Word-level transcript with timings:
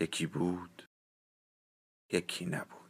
یکی 0.00 0.26
بود 0.26 0.88
یکی 2.12 2.46
نبود. 2.46 2.84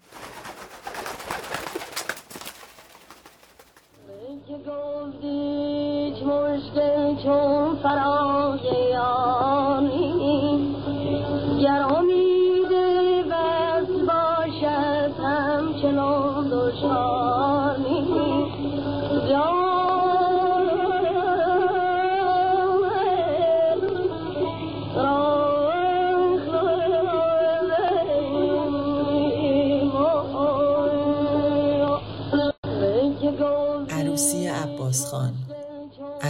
مشکل 6.24 7.22
چون 7.22 7.82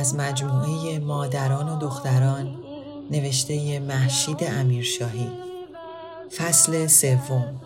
از 0.05 0.15
مجموعه 0.15 0.99
مادران 0.99 1.69
و 1.69 1.79
دختران 1.79 2.57
نوشته 3.11 3.81
محشید 3.81 4.37
امیرشاهی. 4.45 5.29
فصل 6.37 6.87
سوم. 6.87 7.61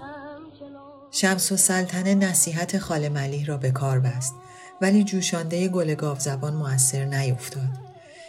شمس 1.10 1.52
و 1.52 1.56
سلطنه 1.56 2.14
نصیحت 2.14 2.78
خال 2.78 3.08
ملیح 3.08 3.46
را 3.46 3.56
به 3.56 3.70
کار 3.70 4.00
بست 4.00 4.34
ولی 4.80 5.04
جوشانده 5.04 5.68
گل 5.68 5.94
گاو 5.94 6.18
زبان 6.18 6.54
مؤثر 6.54 7.04
نیفتاد. 7.04 7.68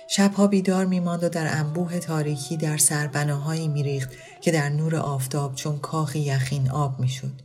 شبها 0.07 0.47
بیدار 0.47 0.85
میماند 0.85 1.23
و 1.23 1.29
در 1.29 1.57
انبوه 1.57 1.99
تاریکی 1.99 2.57
در 2.57 2.77
سربناهایی 2.77 3.67
میریخت 3.67 4.09
که 4.41 4.51
در 4.51 4.69
نور 4.69 4.95
آفتاب 4.95 5.55
چون 5.55 5.79
کاخی 5.79 6.19
یخین 6.19 6.71
آب 6.71 6.99
می‌شد. 6.99 7.41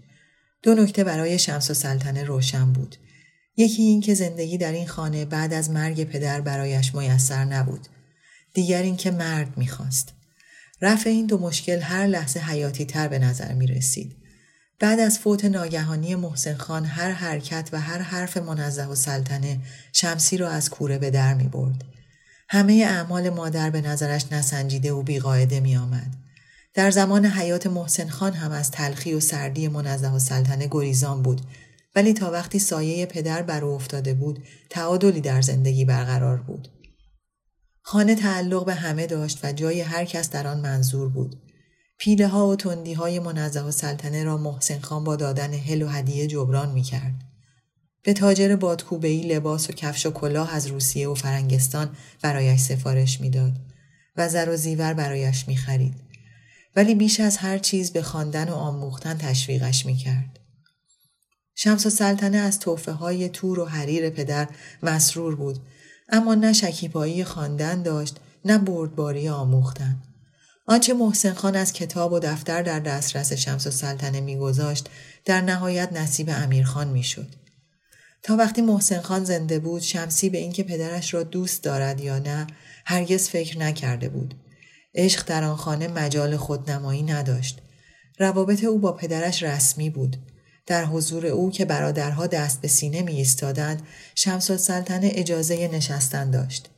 دو 0.62 0.74
نکته 0.74 1.04
برای 1.04 1.38
شمس 1.38 1.70
و 1.70 1.74
سلطنه 1.74 2.24
روشن 2.24 2.72
بود. 2.72 2.96
یکی 3.56 3.82
این 3.82 4.00
که 4.00 4.14
زندگی 4.14 4.58
در 4.58 4.72
این 4.72 4.86
خانه 4.86 5.24
بعد 5.24 5.52
از 5.52 5.70
مرگ 5.70 6.04
پدر 6.04 6.40
برایش 6.40 6.94
میسر 6.94 7.44
نبود. 7.44 7.88
دیگر 8.54 8.82
این 8.82 8.96
که 8.96 9.10
مرد 9.10 9.58
می‌خواست. 9.58 10.12
رفع 10.82 11.10
این 11.10 11.26
دو 11.26 11.38
مشکل 11.38 11.80
هر 11.80 12.06
لحظه 12.06 12.40
حیاتی 12.40 12.84
تر 12.84 13.08
به 13.08 13.18
نظر 13.18 13.52
می 13.52 13.66
رسید. 13.66 14.16
بعد 14.78 15.00
از 15.00 15.18
فوت 15.18 15.44
ناگهانی 15.44 16.14
محسن 16.14 16.54
خان 16.54 16.84
هر 16.84 17.10
حرکت 17.10 17.68
و 17.72 17.80
هر 17.80 17.98
حرف 17.98 18.36
منزه 18.36 18.84
و 18.84 18.94
سلطنه 18.94 19.60
شمسی 19.92 20.36
را 20.36 20.50
از 20.50 20.70
کوره 20.70 20.98
به 20.98 21.10
در 21.10 21.34
می 21.34 21.48
برد. 21.48 21.84
همه 22.48 22.72
اعمال 22.72 23.30
مادر 23.30 23.70
به 23.70 23.80
نظرش 23.80 24.32
نسنجیده 24.32 24.92
و 24.92 25.02
بیقاعده 25.02 25.60
می 25.60 25.76
آمد. 25.76 26.14
در 26.74 26.90
زمان 26.90 27.26
حیات 27.26 27.66
محسن 27.66 28.08
خان 28.08 28.32
هم 28.32 28.52
از 28.52 28.70
تلخی 28.70 29.14
و 29.14 29.20
سردی 29.20 29.68
منزه 29.68 30.08
و 30.08 30.18
سلطنه 30.18 30.68
گریزان 30.70 31.22
بود 31.22 31.40
ولی 31.94 32.12
تا 32.12 32.30
وقتی 32.30 32.58
سایه 32.58 33.06
پدر 33.06 33.42
بر 33.42 33.64
او 33.64 33.74
افتاده 33.74 34.14
بود 34.14 34.42
تعادلی 34.70 35.20
در 35.20 35.42
زندگی 35.42 35.84
برقرار 35.84 36.36
بود 36.36 36.68
خانه 37.82 38.14
تعلق 38.14 38.64
به 38.64 38.74
همه 38.74 39.06
داشت 39.06 39.44
و 39.44 39.52
جای 39.52 39.80
هر 39.80 40.04
کس 40.04 40.30
در 40.30 40.46
آن 40.46 40.60
منظور 40.60 41.08
بود 41.08 41.36
پیله 41.98 42.28
ها 42.28 42.48
و 42.48 42.56
تندی 42.56 42.92
های 42.92 43.18
منزه 43.18 43.60
و 43.60 43.70
سلطنه 43.70 44.24
را 44.24 44.36
محسن 44.36 44.78
خان 44.80 45.04
با 45.04 45.16
دادن 45.16 45.54
هل 45.54 45.82
و 45.82 45.88
هدیه 45.88 46.26
جبران 46.26 46.72
می 46.72 46.82
کرد. 46.82 47.14
به 48.02 48.12
تاجر 48.12 48.56
بادکوبهی 48.56 49.22
لباس 49.22 49.70
و 49.70 49.72
کفش 49.72 50.06
و 50.06 50.10
کلاه 50.10 50.54
از 50.54 50.66
روسیه 50.66 51.08
و 51.08 51.14
فرنگستان 51.14 51.96
برایش 52.22 52.60
سفارش 52.60 53.20
می‌داد 53.20 53.52
و 54.16 54.28
زر 54.28 54.48
و 54.50 54.56
زیور 54.56 54.94
برایش 54.94 55.48
می 55.48 55.56
خرید. 55.56 55.94
ولی 56.76 56.94
بیش 56.94 57.20
از 57.20 57.36
هر 57.36 57.58
چیز 57.58 57.92
به 57.92 58.02
خواندن 58.02 58.48
و 58.48 58.54
آموختن 58.54 59.18
تشویقش 59.18 59.86
می 59.86 59.96
کرد. 59.96 60.40
شمس 61.64 61.86
سلطنه 61.86 62.36
از 62.36 62.58
توفه 62.58 62.92
های 62.92 63.28
تور 63.28 63.60
و 63.60 63.64
حریر 63.64 64.10
پدر 64.10 64.48
مسرور 64.82 65.34
بود. 65.36 65.58
اما 66.08 66.34
نه 66.34 66.52
شکیبایی 66.52 67.24
خواندن 67.24 67.82
داشت 67.82 68.16
نه 68.44 68.58
بردباری 68.58 69.28
آموختن. 69.28 69.96
آنچه 70.66 70.94
محسن 70.94 71.32
خان 71.32 71.56
از 71.56 71.72
کتاب 71.72 72.12
و 72.12 72.18
دفتر 72.18 72.62
در 72.62 72.80
دسترس 72.80 73.32
شمس 73.32 73.66
و 73.66 73.70
سلطنه 73.70 74.20
میگذاشت 74.20 74.88
در 75.24 75.40
نهایت 75.40 75.92
نصیب 75.92 76.30
امیرخان 76.32 76.88
می‌شد. 76.88 77.28
تا 78.22 78.36
وقتی 78.36 78.62
محسن 78.62 79.00
خان 79.00 79.24
زنده 79.24 79.58
بود 79.58 79.82
شمسی 79.82 80.30
به 80.30 80.38
اینکه 80.38 80.62
پدرش 80.62 81.14
را 81.14 81.22
دوست 81.22 81.62
دارد 81.62 82.00
یا 82.00 82.18
نه 82.18 82.46
هرگز 82.84 83.28
فکر 83.28 83.58
نکرده 83.58 84.08
بود. 84.08 84.34
عشق 84.94 85.26
در 85.26 85.44
آن 85.44 85.56
خانه 85.56 85.88
مجال 85.88 86.36
خودنمایی 86.36 87.02
نداشت. 87.02 87.62
روابط 88.18 88.64
او 88.64 88.78
با 88.78 88.92
پدرش 88.92 89.42
رسمی 89.42 89.90
بود. 89.90 90.16
در 90.66 90.84
حضور 90.84 91.26
او 91.26 91.50
که 91.50 91.64
برادرها 91.64 92.26
دست 92.26 92.60
به 92.60 92.68
سینه 92.68 93.02
می 93.02 93.12
ایستادند 93.12 93.82
شمس 94.14 94.50
السلطنه 94.50 95.10
اجازه 95.14 95.68
نشستن 95.68 96.30
داشت. 96.30 96.70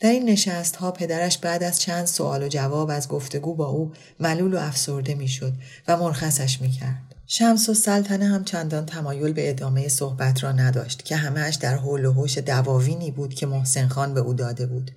در 0.00 0.10
این 0.10 0.30
نشست 0.30 0.76
ها 0.76 0.90
پدرش 0.90 1.38
بعد 1.38 1.62
از 1.62 1.80
چند 1.80 2.06
سوال 2.06 2.42
و 2.42 2.48
جواب 2.48 2.90
از 2.90 3.08
گفتگو 3.08 3.54
با 3.54 3.66
او 3.66 3.92
ملول 4.20 4.54
و 4.54 4.58
افسرده 4.58 5.14
می 5.14 5.28
شد 5.28 5.52
و 5.88 5.96
مرخصش 5.96 6.60
می 6.60 6.70
کرد. 6.70 7.14
شمس 7.26 7.68
و 7.68 7.74
سلطنه 7.74 8.26
هم 8.26 8.44
چندان 8.44 8.86
تمایل 8.86 9.32
به 9.32 9.50
ادامه 9.50 9.88
صحبت 9.88 10.44
را 10.44 10.52
نداشت 10.52 11.04
که 11.04 11.16
همهش 11.16 11.54
در 11.54 11.74
حول 11.74 12.04
و 12.04 12.12
حوش 12.12 12.38
دواوینی 12.38 13.10
بود 13.10 13.34
که 13.34 13.46
محسن 13.46 13.88
خان 13.88 14.14
به 14.14 14.20
او 14.20 14.34
داده 14.34 14.66
بود 14.66 14.90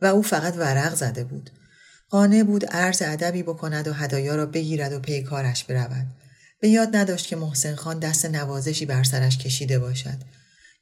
و 0.00 0.06
او 0.06 0.22
فقط 0.22 0.56
ورق 0.56 0.94
زده 0.94 1.24
بود. 1.24 1.50
قانع 2.10 2.42
بود 2.42 2.66
عرض 2.66 3.02
ادبی 3.02 3.42
بکند 3.42 3.88
و 3.88 3.92
هدایا 3.92 4.36
را 4.36 4.46
بگیرد 4.46 4.92
و 4.92 4.98
پی 4.98 5.22
کارش 5.22 5.64
برود. 5.64 6.06
به 6.64 6.70
یاد 6.70 6.96
نداشت 6.96 7.26
که 7.26 7.36
محسن 7.36 7.74
خان 7.74 7.98
دست 7.98 8.26
نوازشی 8.26 8.86
بر 8.86 9.04
سرش 9.04 9.38
کشیده 9.38 9.78
باشد. 9.78 10.18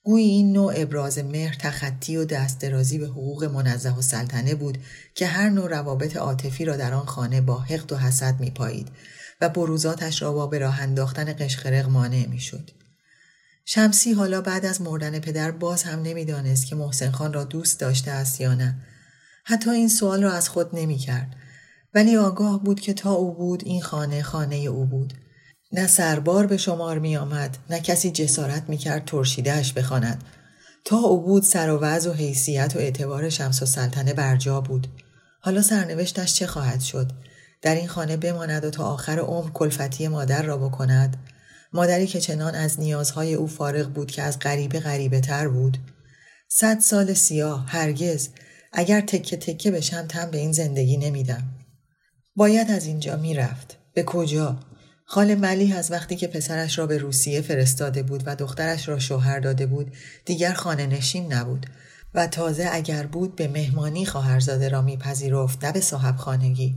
گویی 0.02 0.28
این 0.28 0.52
نوع 0.52 0.72
ابراز 0.76 1.18
مهر 1.18 1.54
تخطی 1.54 2.16
و 2.16 2.24
دست 2.24 2.60
درازی 2.60 2.98
به 2.98 3.06
حقوق 3.06 3.44
منزه 3.44 3.98
و 3.98 4.02
سلطنه 4.02 4.54
بود 4.54 4.78
که 5.14 5.26
هر 5.26 5.48
نوع 5.48 5.68
روابط 5.68 6.16
عاطفی 6.16 6.64
را 6.64 6.76
در 6.76 6.94
آن 6.94 7.06
خانه 7.06 7.40
با 7.40 7.58
حقد 7.58 7.92
و 7.92 7.96
حسد 7.96 8.40
می 8.40 8.50
پایید 8.50 8.88
و 9.40 9.48
بروزاتش 9.48 10.22
را 10.22 10.32
با 10.32 10.46
به 10.46 10.58
راه 10.58 10.80
انداختن 10.80 11.32
قشقرق 11.38 11.88
مانع 11.88 12.26
می 12.26 12.40
شد. 12.40 12.70
شمسی 13.64 14.12
حالا 14.12 14.40
بعد 14.40 14.66
از 14.66 14.80
مردن 14.80 15.18
پدر 15.18 15.50
باز 15.50 15.82
هم 15.82 16.02
نمی‌دانست 16.02 16.66
که 16.66 16.74
محسن 16.74 17.10
خان 17.10 17.32
را 17.32 17.44
دوست 17.44 17.80
داشته 17.80 18.10
است 18.10 18.40
یا 18.40 18.54
نه. 18.54 18.74
حتی 19.44 19.70
این 19.70 19.88
سوال 19.88 20.22
را 20.22 20.32
از 20.32 20.48
خود 20.48 20.76
نمی 20.76 20.98
کرد. 20.98 21.36
ولی 21.94 22.16
آگاه 22.16 22.64
بود 22.64 22.80
که 22.80 22.94
تا 22.94 23.12
او 23.12 23.34
بود 23.34 23.62
این 23.66 23.82
خانه 23.82 24.22
خانه 24.22 24.56
او 24.56 24.86
بود. 24.86 25.14
نه 25.72 25.86
سربار 25.86 26.46
به 26.46 26.56
شمار 26.56 26.98
می 26.98 27.16
آمد 27.16 27.58
نه 27.70 27.80
کسی 27.80 28.10
جسارت 28.10 28.62
می 28.68 28.76
کرد 28.76 29.04
ترشیدهش 29.04 29.72
بخواند. 29.72 30.24
تا 30.84 30.96
او 30.96 31.22
بود 31.22 31.42
سر 31.42 31.70
و 31.70 31.78
وضع 31.78 32.10
و 32.10 32.12
حیثیت 32.12 32.72
و 32.76 32.78
اعتبار 32.78 33.28
شمس 33.28 33.62
و 33.62 33.66
سلطنه 33.66 34.14
برجا 34.14 34.60
بود. 34.60 34.86
حالا 35.40 35.62
سرنوشتش 35.62 36.34
چه 36.34 36.46
خواهد 36.46 36.80
شد؟ 36.80 37.12
در 37.62 37.74
این 37.74 37.88
خانه 37.88 38.16
بماند 38.16 38.64
و 38.64 38.70
تا 38.70 38.84
آخر 38.84 39.18
عمر 39.18 39.50
کلفتی 39.50 40.08
مادر 40.08 40.42
را 40.42 40.58
بکند؟ 40.58 41.16
مادری 41.72 42.06
که 42.06 42.20
چنان 42.20 42.54
از 42.54 42.80
نیازهای 42.80 43.34
او 43.34 43.46
فارغ 43.46 43.88
بود 43.88 44.10
که 44.10 44.22
از 44.22 44.38
غریبه 44.38 44.80
غریبه 44.80 45.20
تر 45.20 45.48
بود. 45.48 45.78
صد 46.48 46.80
سال 46.80 47.14
سیاه 47.14 47.64
هرگز 47.68 48.28
اگر 48.72 49.00
تکه 49.00 49.36
تکه 49.36 49.70
بشم 49.70 50.06
تم 50.06 50.30
به 50.30 50.38
این 50.38 50.52
زندگی 50.52 50.96
نمیدم. 50.96 51.42
باید 52.36 52.70
از 52.70 52.86
اینجا 52.86 53.16
می‌رفت. 53.16 53.76
به 53.94 54.02
کجا؟ 54.02 54.58
خال 55.04 55.34
ملیح 55.34 55.76
از 55.76 55.90
وقتی 55.90 56.16
که 56.16 56.26
پسرش 56.26 56.78
را 56.78 56.86
به 56.86 56.98
روسیه 56.98 57.40
فرستاده 57.40 58.02
بود 58.02 58.22
و 58.26 58.36
دخترش 58.36 58.88
را 58.88 58.98
شوهر 58.98 59.40
داده 59.40 59.66
بود 59.66 59.92
دیگر 60.24 60.52
خانه 60.52 60.86
نشین 60.86 61.32
نبود 61.32 61.66
و 62.14 62.26
تازه 62.26 62.68
اگر 62.72 63.06
بود 63.06 63.36
به 63.36 63.48
مهمانی 63.48 64.06
خواهرزاده 64.06 64.68
را 64.68 64.82
میپذیرفت 64.82 65.64
نه 65.64 65.72
به 65.72 65.80
صاحب 65.80 66.16
خانگی. 66.16 66.74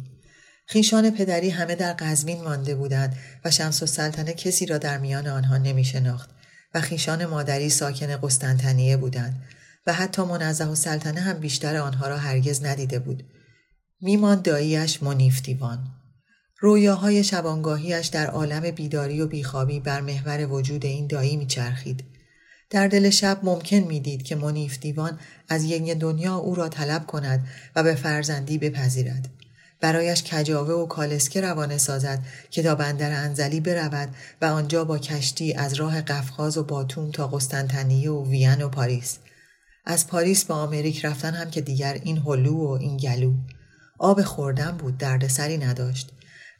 خیشان 0.67 1.09
پدری 1.09 1.49
همه 1.49 1.75
در 1.75 1.93
قزوین 1.93 2.43
مانده 2.43 2.75
بودند 2.75 3.15
و 3.45 3.51
شمس 3.51 3.83
و 3.83 3.85
سلطنه 3.85 4.33
کسی 4.33 4.65
را 4.65 4.77
در 4.77 4.97
میان 4.97 5.27
آنها 5.27 5.57
نمی 5.57 5.83
شناخت 5.83 6.29
و 6.73 6.81
خیشان 6.81 7.25
مادری 7.25 7.69
ساکن 7.69 8.17
قسطنطنیه 8.17 8.97
بودند 8.97 9.43
و 9.87 9.93
حتی 9.93 10.21
منزه 10.21 10.65
و 10.65 10.75
سلطنه 10.75 11.21
هم 11.21 11.39
بیشتر 11.39 11.75
آنها 11.75 12.07
را 12.07 12.17
هرگز 12.17 12.65
ندیده 12.65 12.99
بود. 12.99 13.23
میمان 14.01 14.41
داییش 14.41 15.03
منیف 15.03 15.41
دیوان. 15.41 15.94
رویاهای 16.65 17.23
شبانگاهیش 17.23 18.07
در 18.07 18.27
عالم 18.27 18.71
بیداری 18.71 19.21
و 19.21 19.27
بیخوابی 19.27 19.79
بر 19.79 20.01
محور 20.01 20.47
وجود 20.47 20.85
این 20.85 21.07
دایی 21.07 21.37
میچرخید. 21.37 22.03
در 22.69 22.87
دل 22.87 23.09
شب 23.09 23.39
ممکن 23.43 23.77
می‌دید 23.77 24.23
که 24.23 24.35
منیف 24.35 24.79
دیوان 24.79 25.19
از 25.49 25.63
یک 25.63 25.91
دنیا 25.91 26.35
او 26.35 26.55
را 26.55 26.69
طلب 26.69 27.05
کند 27.05 27.47
و 27.75 27.83
به 27.83 27.95
فرزندی 27.95 28.57
بپذیرد. 28.57 29.29
برایش 29.81 30.23
کجاوه 30.23 30.73
و 30.73 30.85
کالسکه 30.85 31.41
روانه 31.41 31.77
سازد 31.77 32.19
که 32.49 32.63
تا 32.63 32.75
بندر 32.75 33.11
انزلی 33.11 33.59
برود 33.59 34.09
و 34.41 34.45
آنجا 34.45 34.83
با 34.83 34.97
کشتی 34.97 35.53
از 35.53 35.73
راه 35.73 36.01
قفقاز 36.01 36.57
و 36.57 36.63
باتوم 36.63 37.11
تا 37.11 37.27
قسطنطنیه 37.27 38.11
و 38.11 38.29
وین 38.29 38.61
و 38.61 38.69
پاریس 38.69 39.17
از 39.85 40.07
پاریس 40.07 40.45
به 40.45 40.53
آمریک 40.53 41.05
رفتن 41.05 41.33
هم 41.33 41.49
که 41.49 41.61
دیگر 41.61 41.99
این 42.03 42.17
هلو 42.17 42.53
و 42.53 42.71
این 42.71 42.97
گلو 42.97 43.33
آب 43.99 44.21
خوردن 44.21 44.71
بود 44.71 44.97
دردسری 44.97 45.57
نداشت 45.57 46.11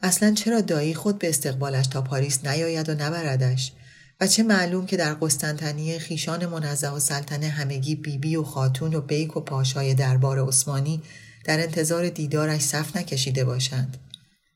اصلا 0.02 0.34
چرا 0.34 0.60
دایی 0.60 0.94
خود 0.94 1.18
به 1.18 1.28
استقبالش 1.28 1.86
تا 1.86 2.02
پاریس 2.02 2.44
نیاید 2.44 2.88
و 2.88 2.94
نبردش 2.94 3.72
و 4.20 4.26
چه 4.26 4.42
معلوم 4.42 4.86
که 4.86 4.96
در 4.96 5.14
قسطنطنیه 5.14 5.98
خویشان 5.98 6.46
منزه 6.46 6.88
السلطنه 6.88 7.48
همگی 7.48 7.94
بیبی 7.94 8.18
بی 8.18 8.36
و 8.36 8.42
خاتون 8.42 8.94
و 8.94 9.00
بیک 9.00 9.36
و 9.36 9.40
پاشای 9.40 9.94
دربار 9.94 10.48
عثمانی 10.48 11.02
در 11.44 11.60
انتظار 11.60 12.08
دیدارش 12.08 12.60
صف 12.60 12.96
نکشیده 12.96 13.44
باشند. 13.44 13.96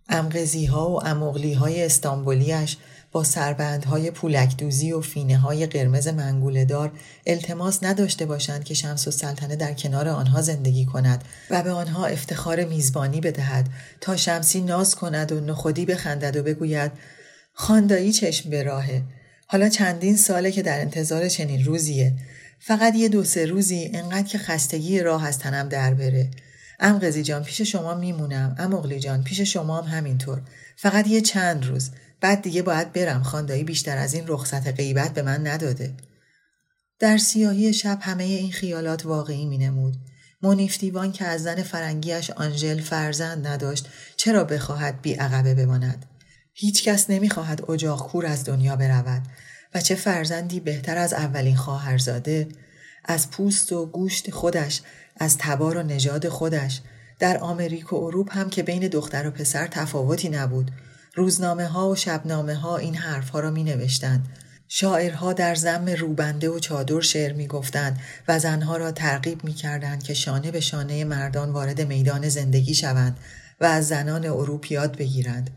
امغزی 0.08 0.66
ها 0.66 0.90
و 0.90 1.06
امغلی 1.06 1.52
های 1.52 1.84
استانبولیش 1.84 2.76
با 3.12 3.24
سربندهای 3.24 4.10
پولکدوزی 4.10 4.92
و 4.92 5.00
فینه 5.00 5.38
های 5.38 5.66
قرمز 5.66 6.08
منگولدار 6.08 6.92
التماس 7.26 7.78
نداشته 7.82 8.26
باشند 8.26 8.64
که 8.64 8.74
شمس 8.74 9.08
و 9.08 9.10
سلطنه 9.10 9.56
در 9.56 9.72
کنار 9.72 10.08
آنها 10.08 10.42
زندگی 10.42 10.84
کند 10.84 11.24
و 11.50 11.62
به 11.62 11.70
آنها 11.70 12.06
افتخار 12.06 12.64
میزبانی 12.64 13.20
بدهد 13.20 13.68
تا 14.00 14.16
شمسی 14.16 14.60
ناز 14.60 14.94
کند 14.94 15.32
و 15.32 15.40
نخودی 15.40 15.86
بخندد 15.86 16.36
و 16.36 16.42
بگوید 16.42 16.92
خاندایی 17.52 18.12
چشم 18.12 18.50
به 18.50 18.62
راهه. 18.62 19.02
حالا 19.46 19.68
چندین 19.68 20.16
ساله 20.16 20.52
که 20.52 20.62
در 20.62 20.80
انتظار 20.80 21.28
چنین 21.28 21.64
روزیه. 21.64 22.12
فقط 22.58 22.94
یه 22.94 23.08
دو 23.08 23.24
سه 23.24 23.46
روزی 23.46 23.90
انقدر 23.94 24.28
که 24.28 24.38
خستگی 24.38 25.00
راه 25.00 25.26
از 25.26 25.38
تنم 25.38 25.68
در 25.68 25.94
بره. 25.94 26.30
ام 26.80 26.98
قزی 26.98 27.22
جان 27.22 27.44
پیش 27.44 27.62
شما 27.62 27.94
میمونم. 27.94 28.56
ام 28.58 28.74
اغلی 28.74 29.00
جان 29.00 29.22
پیش 29.24 29.40
شما 29.40 29.80
هم 29.80 29.98
همینطور. 29.98 30.42
فقط 30.76 31.06
یه 31.06 31.20
چند 31.20 31.66
روز. 31.66 31.90
بعد 32.20 32.42
دیگه 32.42 32.62
باید 32.62 32.92
برم. 32.92 33.22
خاندایی 33.22 33.64
بیشتر 33.64 33.98
از 33.98 34.14
این 34.14 34.24
رخصت 34.26 34.66
غیبت 34.66 35.14
به 35.14 35.22
من 35.22 35.46
نداده. 35.46 35.94
در 36.98 37.18
سیاهی 37.18 37.72
شب 37.72 37.98
همه 38.00 38.24
این 38.24 38.52
خیالات 38.52 39.06
واقعی 39.06 39.46
می 39.46 39.58
نمود. 39.58 39.96
منیف 40.42 40.78
دیوان 40.78 41.12
که 41.12 41.24
از 41.24 41.42
زن 41.42 41.62
فرنگیش 41.62 42.30
آنژل 42.30 42.80
فرزند 42.80 43.46
نداشت 43.46 43.88
چرا 44.16 44.44
بخواهد 44.44 45.02
بی 45.02 45.14
عقبه 45.14 45.54
بماند؟ 45.54 46.06
هیچ 46.54 46.84
کس 46.84 47.10
نمی‌خواهد 47.10 47.70
اجاق 47.70 48.08
کور 48.08 48.26
از 48.26 48.44
دنیا 48.44 48.76
برود. 48.76 49.22
و 49.74 49.80
چه 49.80 49.94
فرزندی 49.94 50.60
بهتر 50.60 50.98
از 50.98 51.12
اولین 51.12 51.56
خواهرزاده؟ 51.56 52.48
از 53.04 53.30
پوست 53.30 53.72
و 53.72 53.86
گوشت 53.86 54.30
خودش 54.30 54.82
از 55.16 55.38
تبار 55.38 55.76
و 55.76 55.82
نژاد 55.82 56.28
خودش. 56.28 56.80
در 57.18 57.38
آمریک 57.38 57.92
و 57.92 57.96
اروپ 57.96 58.36
هم 58.36 58.50
که 58.50 58.62
بین 58.62 58.88
دختر 58.88 59.28
و 59.28 59.30
پسر 59.30 59.66
تفاوتی 59.66 60.28
نبود. 60.28 60.70
روزنامه 61.20 61.66
ها 61.66 61.88
و 61.88 61.96
شبنامه 61.96 62.54
ها 62.54 62.76
این 62.76 62.94
حرف 62.94 63.28
ها 63.28 63.40
را 63.40 63.50
می 63.50 63.64
نوشتند 63.64 64.28
شاعرها 64.68 65.32
در 65.32 65.54
زم 65.54 65.86
روبنده 65.86 66.48
و 66.48 66.58
چادر 66.58 67.00
شعر 67.00 67.32
می 67.32 67.46
گفتند 67.46 68.00
و 68.28 68.38
زنها 68.38 68.76
را 68.76 68.92
ترغیب 68.92 69.44
می 69.44 69.52
کردند 69.52 70.02
که 70.02 70.14
شانه 70.14 70.50
به 70.50 70.60
شانه 70.60 71.04
مردان 71.04 71.50
وارد 71.50 71.80
میدان 71.80 72.28
زندگی 72.28 72.74
شوند 72.74 73.18
و 73.60 73.64
از 73.64 73.88
زنان 73.88 74.26
اروپ 74.26 74.72
یاد 74.72 74.96
بگیرند. 74.96 75.50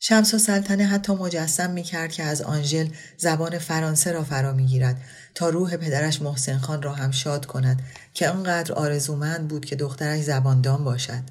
شمس 0.00 0.34
و 0.34 0.38
سلطنه 0.38 0.86
حتی 0.86 1.12
مجسم 1.12 1.70
می 1.70 1.82
کرد 1.82 2.12
که 2.12 2.22
از 2.22 2.42
آنژل 2.42 2.88
زبان 3.16 3.58
فرانسه 3.58 4.12
را 4.12 4.24
فرا 4.24 4.52
می 4.52 4.66
گیرد 4.66 5.00
تا 5.34 5.48
روح 5.48 5.76
پدرش 5.76 6.22
محسن 6.22 6.58
خان 6.58 6.82
را 6.82 6.92
هم 6.92 7.10
شاد 7.10 7.46
کند 7.46 7.82
که 8.14 8.28
آنقدر 8.28 8.72
آرزومند 8.72 9.48
بود 9.48 9.64
که 9.64 9.76
دخترش 9.76 10.20
زباندان 10.20 10.84
باشد. 10.84 11.22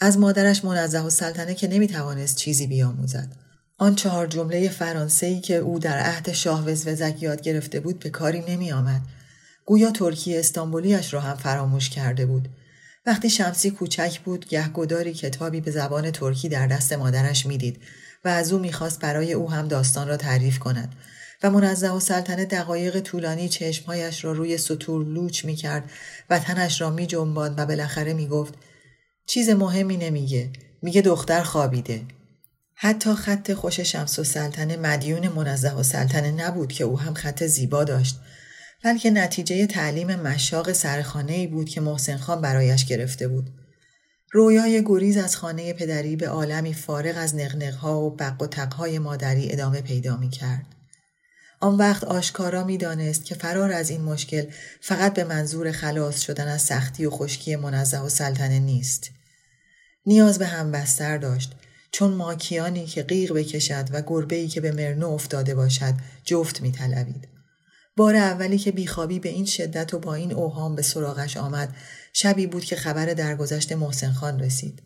از 0.00 0.18
مادرش 0.18 0.64
منزه 0.64 1.00
و 1.00 1.10
سلطنه 1.10 1.54
که 1.54 1.68
نمی 1.68 1.88
توانست 1.88 2.36
چیزی 2.36 2.66
بیاموزد. 2.66 3.28
آن 3.78 3.94
چهار 3.94 4.26
جمله 4.26 4.68
فرانسه‌ای 4.68 5.40
که 5.40 5.56
او 5.56 5.78
در 5.78 5.98
عهد 5.98 6.32
شاه 6.32 6.68
وزوزک 6.68 7.22
یاد 7.22 7.42
گرفته 7.42 7.80
بود 7.80 7.98
به 7.98 8.10
کاری 8.10 8.44
نمی 8.48 8.72
آمد. 8.72 9.00
گویا 9.64 9.90
ترکی 9.90 10.36
استانبولیش 10.36 11.14
را 11.14 11.20
هم 11.20 11.36
فراموش 11.36 11.90
کرده 11.90 12.26
بود. 12.26 12.48
وقتی 13.06 13.30
شمسی 13.30 13.70
کوچک 13.70 14.20
بود 14.20 14.48
گهگداری 14.48 15.14
کتابی 15.14 15.60
به 15.60 15.70
زبان 15.70 16.10
ترکی 16.10 16.48
در 16.48 16.66
دست 16.66 16.92
مادرش 16.92 17.46
می‌دید 17.46 17.80
و 18.24 18.28
از 18.28 18.52
او 18.52 18.58
می‌خواست 18.58 19.00
برای 19.00 19.32
او 19.32 19.50
هم 19.50 19.68
داستان 19.68 20.08
را 20.08 20.16
تعریف 20.16 20.58
کند 20.58 20.94
و 21.42 21.50
منزه 21.50 21.90
و 21.90 22.00
سلطنه 22.00 22.44
دقایق 22.44 23.00
طولانی 23.00 23.48
چشمهایش 23.48 24.24
را 24.24 24.32
روی 24.32 24.58
سطور 24.58 25.04
لوچ 25.04 25.44
می‌کرد 25.44 25.90
و 26.30 26.38
تنش 26.38 26.80
را 26.80 26.90
می 26.90 27.06
جنباند 27.06 27.58
و 27.58 27.66
بالاخره 27.66 28.12
می‌گفت 28.12 28.54
چیز 29.28 29.50
مهمی 29.50 29.96
نمیگه 29.96 30.50
میگه 30.82 31.02
دختر 31.02 31.42
خوابیده 31.42 32.02
حتی 32.74 33.14
خط 33.14 33.52
خوش 33.52 33.80
شمس 33.80 34.18
و 34.18 34.24
سلطنه 34.24 34.76
مدیون 34.76 35.28
منزه 35.28 35.74
و 35.74 35.82
سلطنه 35.82 36.30
نبود 36.30 36.72
که 36.72 36.84
او 36.84 37.00
هم 37.00 37.14
خط 37.14 37.44
زیبا 37.44 37.84
داشت 37.84 38.20
بلکه 38.84 39.10
نتیجه 39.10 39.66
تعلیم 39.66 40.14
مشاق 40.14 40.72
سرخانه 40.72 41.32
ای 41.32 41.46
بود 41.46 41.68
که 41.68 41.80
محسن 41.80 42.16
خان 42.16 42.40
برایش 42.40 42.84
گرفته 42.84 43.28
بود. 43.28 43.50
رویای 44.32 44.84
گریز 44.86 45.16
از 45.16 45.36
خانه 45.36 45.72
پدری 45.72 46.16
به 46.16 46.28
عالمی 46.28 46.74
فارغ 46.74 47.14
از 47.18 47.34
نقنقها 47.34 48.00
و 48.00 48.16
بق 48.16 48.42
و 48.42 48.46
تقهای 48.46 48.98
مادری 48.98 49.52
ادامه 49.52 49.80
پیدا 49.80 50.16
می 50.16 50.30
کرد. 50.30 50.66
آن 51.60 51.76
وقت 51.76 52.04
آشکارا 52.04 52.64
می 52.64 52.78
دانست 52.78 53.24
که 53.24 53.34
فرار 53.34 53.72
از 53.72 53.90
این 53.90 54.00
مشکل 54.00 54.46
فقط 54.80 55.14
به 55.14 55.24
منظور 55.24 55.72
خلاص 55.72 56.20
شدن 56.20 56.48
از 56.48 56.62
سختی 56.62 57.06
و 57.06 57.10
خشکی 57.10 57.56
منزه 57.56 57.98
و 57.98 58.08
سلطنه 58.08 58.58
نیست. 58.58 59.10
نیاز 60.08 60.38
به 60.38 60.46
همبستر 60.46 61.18
داشت 61.18 61.52
چون 61.90 62.12
ماکیانی 62.12 62.86
که 62.86 63.02
قیق 63.02 63.32
بکشد 63.32 63.88
و 63.92 64.02
گربه‌ای 64.06 64.48
که 64.48 64.60
به 64.60 64.72
مرنو 64.72 65.08
افتاده 65.08 65.54
باشد 65.54 65.94
جفت 66.24 66.60
می 66.60 66.72
طلبید. 66.72 67.28
بار 67.96 68.16
اولی 68.16 68.58
که 68.58 68.72
بیخوابی 68.72 69.18
به 69.18 69.28
این 69.28 69.44
شدت 69.44 69.94
و 69.94 69.98
با 69.98 70.14
این 70.14 70.32
اوهام 70.32 70.74
به 70.74 70.82
سراغش 70.82 71.36
آمد 71.36 71.76
شبی 72.12 72.46
بود 72.46 72.64
که 72.64 72.76
خبر 72.76 73.06
درگذشت 73.06 73.72
محسن 73.72 74.12
خان 74.12 74.40
رسید. 74.40 74.82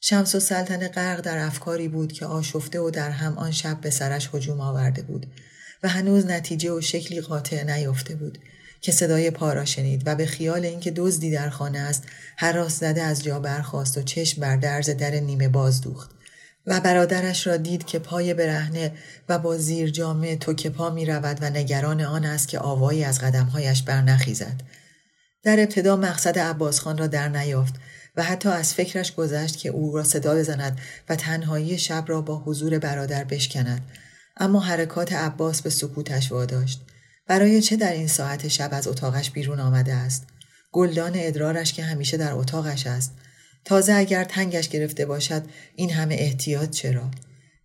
شمس 0.00 0.34
و 0.34 0.40
سلطنه 0.40 0.88
غرق 0.88 1.20
در 1.20 1.38
افکاری 1.38 1.88
بود 1.88 2.12
که 2.12 2.26
آشفته 2.26 2.80
و 2.80 2.90
در 2.90 3.10
هم 3.10 3.38
آن 3.38 3.50
شب 3.50 3.80
به 3.80 3.90
سرش 3.90 4.30
هجوم 4.34 4.60
آورده 4.60 5.02
بود 5.02 5.26
و 5.82 5.88
هنوز 5.88 6.26
نتیجه 6.26 6.72
و 6.72 6.80
شکلی 6.80 7.20
قاطع 7.20 7.62
نیافته 7.62 8.14
بود 8.14 8.38
که 8.80 8.92
صدای 8.92 9.30
پا 9.30 9.64
شنید 9.64 10.02
و 10.06 10.14
به 10.14 10.26
خیال 10.26 10.64
اینکه 10.64 10.90
دزدی 10.90 11.30
در 11.30 11.50
خانه 11.50 11.78
است 11.78 12.04
راست 12.54 12.80
زده 12.80 13.02
از 13.02 13.22
جا 13.22 13.40
برخواست 13.40 13.98
و 13.98 14.02
چشم 14.02 14.40
بر 14.40 14.56
درز 14.56 14.90
در 14.90 15.10
نیمه 15.10 15.48
باز 15.48 15.80
دوخت. 15.80 16.10
و 16.66 16.80
برادرش 16.80 17.46
را 17.46 17.56
دید 17.56 17.86
که 17.86 17.98
پای 17.98 18.34
برهنه 18.34 18.92
و 19.28 19.38
با 19.38 19.56
زیر 19.56 19.90
جامعه 19.90 20.36
توک 20.36 20.66
پا 20.66 20.90
می 20.90 21.06
رود 21.06 21.38
و 21.40 21.50
نگران 21.50 22.00
آن 22.00 22.24
است 22.24 22.48
که 22.48 22.58
آوایی 22.58 23.04
از 23.04 23.18
قدمهایش 23.18 23.82
برنخیزد. 23.82 24.60
در 25.42 25.60
ابتدا 25.60 25.96
مقصد 25.96 26.38
عباس 26.38 26.80
خان 26.80 26.98
را 26.98 27.06
در 27.06 27.28
نیافت 27.28 27.74
و 28.16 28.22
حتی 28.22 28.48
از 28.48 28.74
فکرش 28.74 29.14
گذشت 29.14 29.56
که 29.56 29.68
او 29.68 29.96
را 29.96 30.04
صدا 30.04 30.34
بزند 30.34 30.78
و 31.08 31.16
تنهایی 31.16 31.78
شب 31.78 32.04
را 32.06 32.20
با 32.20 32.38
حضور 32.38 32.78
برادر 32.78 33.24
بشکند. 33.24 33.80
اما 34.36 34.60
حرکات 34.60 35.12
عباس 35.12 35.62
به 35.62 35.70
سکوتش 35.70 36.32
واداشت. 36.32 36.89
برای 37.30 37.62
چه 37.62 37.76
در 37.76 37.92
این 37.92 38.06
ساعت 38.06 38.48
شب 38.48 38.68
از 38.72 38.88
اتاقش 38.88 39.30
بیرون 39.30 39.60
آمده 39.60 39.94
است 39.94 40.26
گلدان 40.72 41.12
ادرارش 41.14 41.72
که 41.72 41.82
همیشه 41.82 42.16
در 42.16 42.32
اتاقش 42.32 42.86
است 42.86 43.12
تازه 43.64 43.92
اگر 43.92 44.24
تنگش 44.24 44.68
گرفته 44.68 45.06
باشد 45.06 45.42
این 45.76 45.90
همه 45.90 46.14
احتیاط 46.18 46.70
چرا؟ 46.70 47.10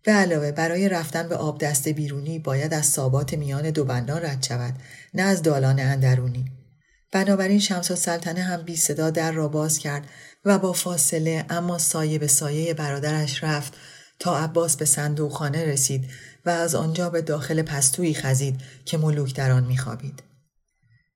به 0.04 0.12
علاوه 0.12 0.52
برای 0.52 0.88
رفتن 0.88 1.28
به 1.28 1.36
آب 1.36 1.60
دست 1.60 1.88
بیرونی 1.88 2.38
باید 2.38 2.74
از 2.74 2.86
ثابات 2.86 3.34
میان 3.34 3.70
دو 3.70 3.84
بندان 3.84 4.22
رد 4.22 4.42
شود 4.48 4.74
نه 5.14 5.22
از 5.22 5.42
دالان 5.42 5.80
اندرونی. 5.80 6.44
بنابراین 7.12 7.58
شمس 7.58 7.90
و 7.90 7.96
سلطنه 7.96 8.42
هم 8.42 8.62
بی 8.62 8.76
صدا 8.76 9.10
در 9.10 9.32
را 9.32 9.48
باز 9.48 9.78
کرد 9.78 10.04
و 10.44 10.58
با 10.58 10.72
فاصله 10.72 11.44
اما 11.50 11.78
سایه 11.78 12.18
به 12.18 12.26
سایه 12.26 12.74
برادرش 12.74 13.44
رفت 13.44 13.74
تا 14.18 14.38
عباس 14.38 14.76
به 14.76 14.84
صندوق 14.84 15.32
خانه 15.32 15.64
رسید 15.64 16.10
و 16.46 16.50
از 16.50 16.74
آنجا 16.74 17.10
به 17.10 17.22
داخل 17.22 17.62
پستویی 17.62 18.14
خزید 18.14 18.60
که 18.84 18.98
ملوک 18.98 19.34
در 19.34 19.50
آن 19.50 19.64
میخوابید. 19.64 20.22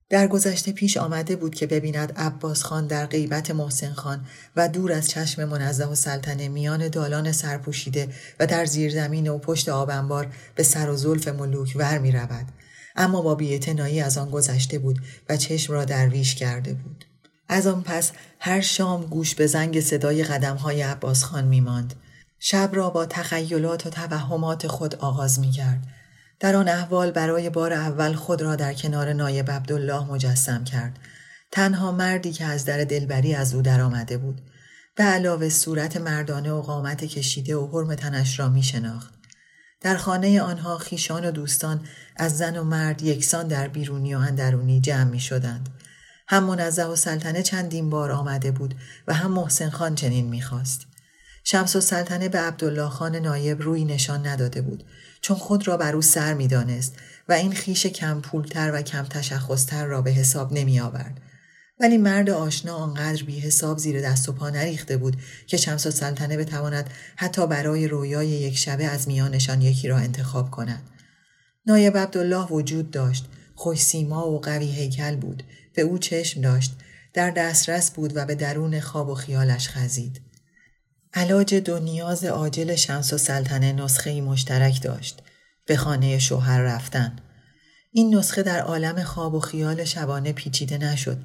در 0.09 0.27
گذشته 0.27 0.73
پیش 0.73 0.97
آمده 0.97 1.37
بود 1.37 1.55
که 1.55 1.67
ببیند 1.67 2.13
عباس 2.17 2.63
خان 2.63 2.87
در 2.87 3.07
غیبت 3.07 3.51
محسن 3.51 3.93
خان 3.93 4.27
و 4.57 4.69
دور 4.69 4.93
از 4.93 5.11
چشم 5.11 5.45
منزه 5.45 5.85
و 5.87 5.95
سلطنه 5.95 6.49
میان 6.49 6.89
دالان 6.89 7.33
سرپوشیده 7.33 8.09
و 8.41 8.47
در 8.47 8.65
زیرزمین 8.65 9.29
و 9.29 9.39
پشت 9.39 9.69
آبنبار 9.69 10.33
به 10.55 10.63
سر 10.63 10.91
و 10.91 10.97
زلف 10.97 11.29
ملوک 11.29 11.73
ور 11.77 11.99
می 11.99 12.13
رود. 12.13 12.47
اما 12.97 13.23
با 13.23 13.35
بیعتنایی 13.35 14.01
از 14.01 14.19
آن 14.19 14.31
گذشته 14.31 14.79
بود 14.79 14.99
و 15.29 15.37
چشم 15.37 15.73
را 15.73 15.85
درویش 15.85 16.35
کرده 16.35 16.75
بود 16.75 17.05
از 17.49 17.67
آن 17.67 17.83
پس 17.83 18.13
هر 18.39 18.61
شام 18.61 19.07
گوش 19.07 19.35
به 19.35 19.47
زنگ 19.47 19.81
صدای 19.81 20.25
قدم 20.25 20.57
های 20.57 20.83
عباس 20.83 21.25
خان 21.25 21.45
می 21.45 21.61
ماند. 21.61 21.95
شب 22.43 22.71
را 22.73 22.91
با 22.91 23.07
تخیلات 23.07 23.87
و 23.87 23.91
توهمات 23.91 24.67
خود 24.67 24.95
آغاز 24.95 25.39
می 25.39 25.51
کرد. 25.51 25.83
در 26.41 26.57
آن 26.57 26.69
احوال 26.69 27.11
برای 27.11 27.51
بار 27.51 27.73
اول 27.73 28.13
خود 28.13 28.43
را 28.43 28.57
در 28.57 28.75
کنار 28.75 29.13
نایب 29.13 29.51
عبدالله 29.51 30.05
مجسم 30.05 30.65
کرد. 30.65 30.99
تنها 31.53 31.93
مردی 31.93 32.33
که 32.33 32.45
از 32.45 32.65
در 32.65 32.85
دلبری 32.85 33.35
از 33.35 33.55
او 33.55 33.63
درآمده 33.63 34.19
بود. 34.19 34.41
به 34.97 35.05
علاوه 35.05 35.49
صورت 35.49 35.97
مردانه 35.97 36.53
و 36.53 36.63
قامت 36.63 37.05
کشیده 37.05 37.57
و 37.57 37.69
حرم 37.73 37.95
تنش 37.95 38.41
را 38.41 38.49
می 38.49 38.63
شناخت. 38.63 39.15
در 39.81 39.97
خانه 39.97 40.43
آنها 40.43 40.79
خیشان 40.79 41.25
و 41.25 41.31
دوستان 41.31 41.81
از 42.17 42.39
زن 42.39 42.57
و 42.57 42.65
مرد 42.65 43.03
یکسان 43.03 43.49
در 43.49 43.69
بیرونی 43.69 44.15
و 44.15 44.19
اندرونی 44.19 44.81
جمع 44.81 45.11
می 45.11 45.21
شدند. 45.21 45.69
هم 46.29 46.45
منزه 46.45 46.85
و 46.85 46.97
سلطنه 46.97 47.43
چندین 47.43 47.91
بار 47.91 48.11
آمده 48.11 48.51
بود 48.51 48.75
و 49.07 49.15
هم 49.15 49.31
محسن 49.31 49.71
خان 49.71 49.95
چنین 49.95 50.27
می‌خواست. 50.27 50.90
شمس 51.45 51.77
و 51.77 51.81
سلطنه 51.81 52.29
به 52.29 52.39
عبدالله 52.39 52.89
خان 52.89 53.17
نایب 53.17 53.63
روی 53.63 53.85
نشان 53.85 54.27
نداده 54.27 54.63
بود 54.63 54.85
چون 55.21 55.37
خود 55.37 55.69
را 55.69 55.77
بر 55.77 55.95
او 55.95 56.03
سر 56.03 56.35
می‌دانست 56.35 56.97
و 57.29 57.33
این 57.33 57.53
خیش 57.53 57.87
کم 57.87 58.21
پولتر 58.21 58.71
و 58.75 58.83
کم 58.83 59.03
تشخصتر 59.03 59.87
را 59.87 60.03
به 60.03 60.11
حساب 60.11 60.53
نمی 60.53 60.81
آورد. 60.81 61.21
ولی 61.81 61.99
مرد 61.99 62.31
آشنا 62.31 62.77
آنقدر 62.77 63.23
بی 63.23 63.41
حساب 63.41 63.79
زیر 63.79 64.01
دست 64.01 64.29
و 64.29 64.33
پا 64.33 64.51
نریخته 64.51 64.97
بود 64.97 65.17
که 65.47 65.57
شمس 65.57 65.87
و 65.87 65.91
سلطنه 65.91 66.37
بتواند 66.37 66.91
حتی 67.17 67.47
برای 67.47 67.89
رویای 67.89 68.29
یک 68.29 68.59
شبه 68.59 68.85
از 68.85 69.09
میانشان 69.09 69.63
یکی 69.63 69.89
را 69.89 69.97
انتخاب 69.97 70.51
کند. 70.51 70.83
نایب 71.67 71.97
عبدالله 71.97 72.47
وجود 72.47 72.91
داشت 72.91 73.27
خوش 73.55 73.83
سیما 73.83 74.31
و 74.31 74.41
قوی 74.41 74.71
هیکل 74.71 75.17
بود 75.17 75.43
به 75.75 75.83
او 75.83 75.99
چشم 75.99 76.41
داشت 76.41 76.77
در 77.15 77.31
دسترس 77.31 77.91
بود 77.91 78.17
و 78.17 78.25
به 78.25 78.35
درون 78.35 78.81
خواب 78.81 79.09
و 79.09 79.15
خیالش 79.15 79.69
خزید 79.69 80.21
علاج 81.15 81.55
دو 81.55 81.79
نیاز 81.79 82.25
عاجل 82.25 82.75
شمس 82.75 83.13
و 83.13 83.19
سلطنه 83.19 83.73
نسخه 83.73 84.21
مشترک 84.21 84.83
داشت 84.83 85.23
به 85.67 85.77
خانه 85.77 86.19
شوهر 86.19 86.63
رفتن 86.63 87.17
این 87.93 88.15
نسخه 88.15 88.43
در 88.43 88.61
عالم 88.61 89.03
خواب 89.03 89.35
و 89.35 89.41
خیال 89.41 89.85
شبانه 89.85 90.33
پیچیده 90.33 90.79
نشد 90.79 91.19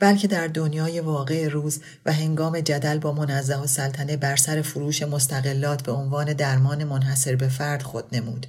بلکه 0.00 0.28
در 0.28 0.46
دنیای 0.46 1.00
واقع 1.00 1.48
روز 1.48 1.80
و 2.06 2.12
هنگام 2.12 2.60
جدل 2.60 2.98
با 2.98 3.12
منزه 3.12 3.56
و 3.56 3.66
سلطنه 3.66 4.16
بر 4.16 4.36
سر 4.36 4.62
فروش 4.62 5.02
مستقلات 5.02 5.82
به 5.82 5.92
عنوان 5.92 6.32
درمان 6.32 6.84
منحصر 6.84 7.36
به 7.36 7.48
فرد 7.48 7.82
خود 7.82 8.16
نمود 8.16 8.46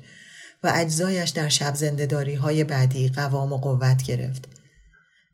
و 0.63 0.71
اجزایش 0.75 1.29
در 1.29 1.50
شب 1.50 1.75
زندهداری 1.75 2.35
های 2.35 2.63
بعدی 2.63 3.09
قوام 3.09 3.53
و 3.53 3.57
قوت 3.57 4.03
گرفت. 4.03 4.47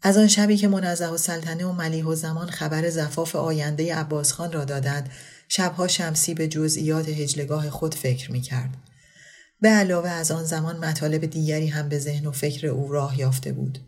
از 0.02 0.18
آن 0.18 0.28
شبی 0.28 0.58
که 0.58 0.68
منزه 0.68 1.08
و 1.08 1.18
سلطنه 1.18 1.66
و 1.66 1.72
ملیح 1.72 2.06
و 2.06 2.16
زمان 2.16 2.50
خبر 2.50 2.90
زفاف 2.90 3.36
آینده 3.36 3.96
عباس 3.96 4.32
خان 4.32 4.52
را 4.52 4.66
دادند 4.66 5.10
شبها 5.52 5.88
شمسی 5.88 6.34
به 6.34 6.48
جزئیات 6.48 7.10
هجلگاه 7.10 7.70
خود 7.70 7.96
فکر 7.96 8.32
می 8.32 8.42
کرد. 8.42 8.70
به 9.62 9.70
علاوه 9.70 10.10
از 10.10 10.32
آن 10.32 10.44
زمان 10.44 10.86
مطالب 10.86 11.26
دیگری 11.26 11.68
هم 11.68 11.90
به 11.90 12.00
ذهن 12.00 12.26
و 12.26 12.32
فکر 12.32 12.68
او 12.68 12.92
راه 12.92 13.20
یافته 13.20 13.54
بود. 13.54 13.80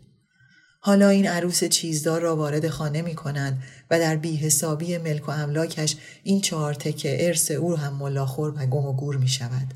حالا 0.80 1.08
این 1.08 1.26
عروس 1.26 1.64
چیزدار 1.64 2.20
را 2.20 2.36
وارد 2.36 2.68
خانه 2.68 3.02
می 3.02 3.14
کنند 3.14 3.62
و 3.90 3.98
در 3.98 4.16
بی 4.16 4.36
حسابی 4.36 4.98
ملک 4.98 5.28
و 5.28 5.30
املاکش 5.30 5.96
این 6.22 6.40
چهار 6.40 6.74
تکه 6.74 7.26
ارث 7.26 7.50
او 7.50 7.76
هم 7.76 7.92
ملاخور 7.92 8.50
و 8.56 8.66
گم 8.66 8.86
و 8.86 8.92
گور 8.92 9.16
می 9.16 9.28
شود. 9.28 9.74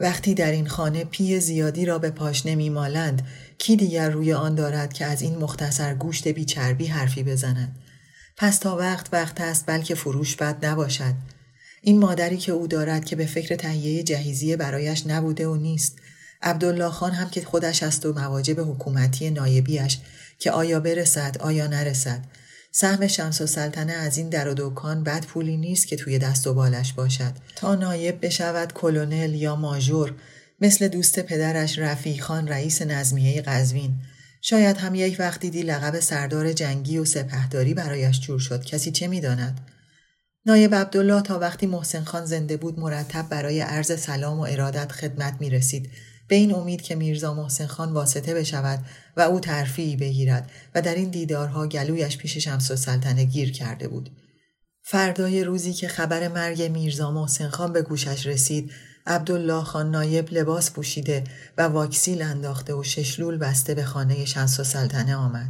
وقتی 0.00 0.34
در 0.34 0.50
این 0.50 0.66
خانه 0.66 1.04
پی 1.04 1.40
زیادی 1.40 1.84
را 1.84 1.98
به 1.98 2.10
پاش 2.10 2.46
نمی 2.46 2.70
مالند 2.70 3.22
کی 3.58 3.76
دیگر 3.76 4.10
روی 4.10 4.32
آن 4.32 4.54
دارد 4.54 4.92
که 4.92 5.04
از 5.04 5.22
این 5.22 5.36
مختصر 5.36 5.94
گوشت 5.94 6.28
بیچربی 6.28 6.86
حرفی 6.86 7.22
بزند 7.22 7.76
پس 8.36 8.58
تا 8.58 8.76
وقت 8.76 9.08
وقت 9.12 9.40
است 9.40 9.64
بلکه 9.66 9.94
فروش 9.94 10.36
بد 10.36 10.66
نباشد. 10.66 11.14
این 11.82 11.98
مادری 11.98 12.36
که 12.36 12.52
او 12.52 12.66
دارد 12.66 13.04
که 13.04 13.16
به 13.16 13.26
فکر 13.26 13.56
تهیه 13.56 14.02
جهیزیه 14.02 14.56
برایش 14.56 15.06
نبوده 15.06 15.48
و 15.48 15.56
نیست. 15.56 15.96
عبدالله 16.42 16.90
خان 16.90 17.12
هم 17.12 17.30
که 17.30 17.40
خودش 17.40 17.82
است 17.82 18.06
و 18.06 18.12
مواجب 18.12 18.60
حکومتی 18.60 19.30
نایبیش 19.30 19.98
که 20.38 20.50
آیا 20.50 20.80
برسد 20.80 21.36
آیا 21.40 21.66
نرسد. 21.66 22.24
سهم 22.72 23.06
شمس 23.06 23.40
و 23.40 23.46
سلطنه 23.46 23.92
از 23.92 24.18
این 24.18 24.28
در 24.28 24.48
و 24.48 24.54
دکان 24.56 25.04
بد 25.04 25.24
پولی 25.26 25.56
نیست 25.56 25.86
که 25.86 25.96
توی 25.96 26.18
دست 26.18 26.46
و 26.46 26.54
بالش 26.54 26.92
باشد. 26.92 27.32
تا 27.56 27.74
نایب 27.74 28.26
بشود 28.26 28.72
کلونل 28.72 29.34
یا 29.34 29.56
ماژور 29.56 30.14
مثل 30.60 30.88
دوست 30.88 31.20
پدرش 31.20 31.78
رفیع 31.78 32.20
خان 32.20 32.48
رئیس 32.48 32.82
نظمیه 32.82 33.42
قزوین. 33.42 33.94
شاید 34.46 34.76
هم 34.76 34.94
یک 34.94 35.16
وقت 35.18 35.40
دیدی 35.40 35.62
لقب 35.62 36.00
سردار 36.00 36.52
جنگی 36.52 36.98
و 36.98 37.04
سپهداری 37.04 37.74
برایش 37.74 38.20
جور 38.20 38.38
شد. 38.38 38.64
کسی 38.64 38.90
چه 38.90 39.06
می‌داند؟ 39.06 39.60
نایب 40.46 40.74
عبدالله 40.74 41.22
تا 41.22 41.38
وقتی 41.38 41.66
محسن 41.66 42.04
خان 42.04 42.24
زنده 42.24 42.56
بود 42.56 42.78
مرتب 42.78 43.28
برای 43.28 43.60
عرض 43.60 44.00
سلام 44.00 44.38
و 44.40 44.46
ارادت 44.50 44.92
خدمت 44.92 45.36
می 45.40 45.50
رسید 45.50 45.90
به 46.28 46.36
این 46.36 46.54
امید 46.54 46.82
که 46.82 46.94
میرزا 46.94 47.34
محسن 47.34 47.66
خان 47.66 47.92
واسطه 47.92 48.34
بشود 48.34 48.84
و 49.16 49.20
او 49.20 49.40
ترفیعی 49.40 49.96
بگیرد 49.96 50.50
و 50.74 50.82
در 50.82 50.94
این 50.94 51.10
دیدارها 51.10 51.66
گلویش 51.66 52.18
پیش 52.18 52.38
شمس 52.38 52.70
و 52.70 52.76
سلطنه 52.76 53.24
گیر 53.24 53.52
کرده 53.52 53.88
بود. 53.88 54.10
فردای 54.82 55.44
روزی 55.44 55.72
که 55.72 55.88
خبر 55.88 56.28
مرگ 56.28 56.62
میرزا 56.62 57.10
محسن 57.10 57.48
خان 57.48 57.72
به 57.72 57.82
گوشش 57.82 58.26
رسید 58.26 58.72
عبدالله 59.06 59.64
خان 59.64 59.90
نایب 59.90 60.28
لباس 60.32 60.70
پوشیده 60.70 61.24
و 61.58 61.62
واکسیل 61.62 62.22
انداخته 62.22 62.74
و 62.74 62.82
ششلول 62.82 63.38
بسته 63.38 63.74
به 63.74 63.84
خانه 63.84 64.24
شمس 64.24 64.60
و 64.60 64.64
سلطنه 64.64 65.16
آمد. 65.16 65.48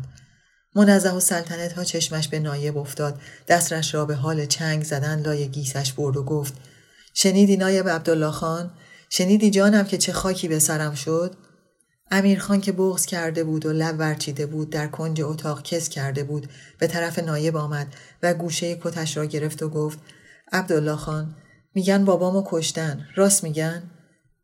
منزه 0.75 1.11
و 1.11 1.21
سلطنت 1.21 1.73
ها 1.73 1.85
چشمش 1.85 2.29
به 2.29 2.39
نایب 2.39 2.79
افتاد. 2.79 3.21
دستش 3.49 3.95
را 3.95 4.05
به 4.05 4.15
حال 4.15 4.47
چنگ 4.47 4.85
زدن 4.85 5.21
لای 5.21 5.49
گیسش 5.49 5.93
برد 5.93 6.17
و 6.17 6.23
گفت 6.23 6.55
شنیدی 7.15 7.57
نایب 7.57 7.89
عبدالله 7.89 8.31
خان؟ 8.31 8.71
شنیدی 9.11 9.51
جانم 9.51 9.85
که 9.85 9.99
چه 9.99 10.13
خاکی 10.13 10.49
به 10.49 10.59
سرم 10.59 10.95
شد؟ 10.95 11.37
امیرخان 12.11 12.61
که 12.61 12.73
بغز 12.73 13.07
کرده 13.07 13.45
بود 13.45 13.67
و 13.67 13.73
لب 13.73 13.99
ورچیده 13.99 14.47
بود 14.47 14.71
در 14.71 14.87
کنج 14.87 15.23
اتاق 15.23 15.63
کس 15.63 15.89
کرده 15.89 16.25
بود. 16.25 16.49
به 16.79 16.87
طرف 16.87 17.19
نایب 17.19 17.57
آمد 17.57 17.87
و 18.23 18.35
گوشه 18.35 18.79
کتش 18.83 19.17
را 19.17 19.25
گرفت 19.25 19.63
و 19.63 19.69
گفت 19.69 19.99
عبدالله 20.53 20.97
خان 20.97 21.35
میگن 21.75 22.05
بابامو 22.05 22.43
کشتن. 22.47 23.07
راست 23.15 23.45
میگن؟ 23.45 23.83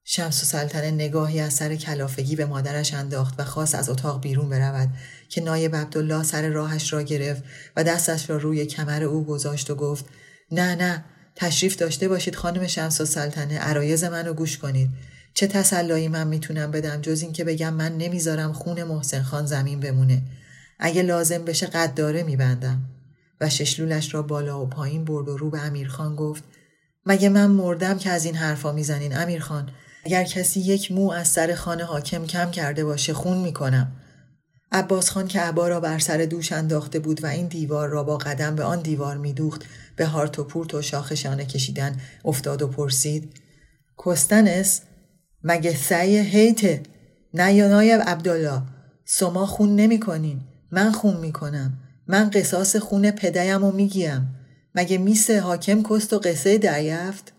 شمس 0.05 0.43
و 0.43 0.47
سلطنه 0.47 0.91
نگاهی 0.91 1.41
از 1.41 1.55
سر 1.55 1.77
کلافگی 1.77 2.37
به 2.37 2.47
مادرش 2.47 2.95
انداخت 2.95 3.41
و 3.41 3.45
خواست 3.45 3.75
از 3.75 3.89
اتاق 3.89 4.21
بیرون 4.21 4.49
برود 4.49 4.89
که 5.29 5.41
نایب 5.41 5.77
عبدالله 5.77 6.23
سر 6.23 6.49
راهش 6.49 6.93
را 6.93 7.03
گرفت 7.03 7.43
و 7.77 7.85
دستش 7.85 8.31
را 8.31 8.37
روی 8.37 8.67
کمر 8.67 9.03
او 9.03 9.25
گذاشت 9.25 9.71
و 9.71 9.75
گفت 9.75 10.05
نه 10.53 10.75
نه 10.75 11.05
تشریف 11.37 11.77
داشته 11.77 12.09
باشید 12.09 12.37
خانم 12.37 12.67
شمس 12.67 13.01
و 13.01 13.05
سلطنه 13.05 13.59
عرایز 13.59 14.05
منو 14.05 14.33
گوش 14.33 14.59
کنید. 14.59 14.91
چه 15.35 15.47
تسلایی 15.47 16.09
من 16.09 16.27
می‌تونم 16.27 16.71
بدم 16.71 17.01
جز 17.01 17.23
اینکه 17.23 17.45
بگم 17.45 17.75
من 17.75 17.97
نمی‌ذارم 17.97 18.53
خون 18.53 18.83
محسن 18.83 19.23
خان 19.23 19.47
زمین 19.47 19.81
بمونه. 19.81 20.23
اگه 20.79 21.03
لازم 21.03 21.45
بشه 21.45 21.67
قد 21.67 21.95
داره 21.95 22.23
میبندم. 22.23 22.81
و 23.41 23.49
ششلولش 23.49 24.15
را 24.15 24.23
بالا 24.23 24.63
و 24.63 24.67
پایین 24.67 25.05
برد 25.05 25.29
و 25.29 25.37
رو 25.37 25.51
به 25.51 25.61
امیرخان 25.61 26.17
گفت 26.17 26.45
مگه 27.07 27.29
من 27.29 27.47
مردم 27.47 27.99
که 27.99 28.11
از 28.11 28.25
این 28.25 28.35
حرفا 28.35 28.73
می‌زنین 28.73 29.17
امیرخان؟ 29.17 29.71
اگر 30.05 30.25
کسی 30.25 30.61
یک 30.61 30.93
مو 30.93 31.11
از 31.11 31.29
سر 31.29 31.55
خانه 31.55 31.85
حاکم 31.85 32.27
کم 32.27 32.51
کرده 32.51 32.85
باشه 32.85 33.15
خون 33.15 33.39
می‌کنم. 33.39 33.93
عباس 34.73 35.11
خان 35.11 35.29
که 35.29 35.41
عبا 35.41 35.69
را 35.69 35.81
بر 35.81 35.99
سر 35.99 36.19
دوش 36.19 36.53
انداخته 36.53 36.99
بود 36.99 37.25
و 37.25 37.27
این 37.27 37.47
دیوار 37.47 37.89
را 37.89 38.05
با 38.05 38.17
قدم 38.17 38.57
به 38.57 38.65
آن 38.65 38.81
دیوار 38.81 39.17
میدوخت 39.17 39.65
به 39.97 40.07
هارت 40.07 40.39
و 40.39 40.45
پورت 40.45 40.75
و 40.75 40.83
شاخشانه 40.83 41.45
کشیدن 41.45 42.01
افتاد 42.25 42.63
و 42.63 42.69
پرسید 42.69 43.41
کستنس 44.07 44.81
مگه 45.45 45.77
سعی 45.77 46.19
هیته 46.19 46.83
نه 47.35 47.55
یا 47.55 47.69
نایب 47.69 48.01
عبدالله؟ 48.01 48.63
سما 49.05 49.47
خون 49.47 49.77
نمی 49.77 50.01
کنین 50.01 50.41
من 50.71 50.93
خون 50.93 51.17
می‌کنم. 51.17 51.79
من 52.07 52.31
قصاص 52.31 52.77
خون 52.77 53.11
پدیم 53.11 53.65
و 53.65 53.73
میگیم. 53.73 54.40
مگه 54.75 54.99
میسه 54.99 55.41
حاکم 55.41 55.83
کست 55.83 56.13
و 56.13 56.19
قصه 56.19 56.59
دریفت 56.59 57.33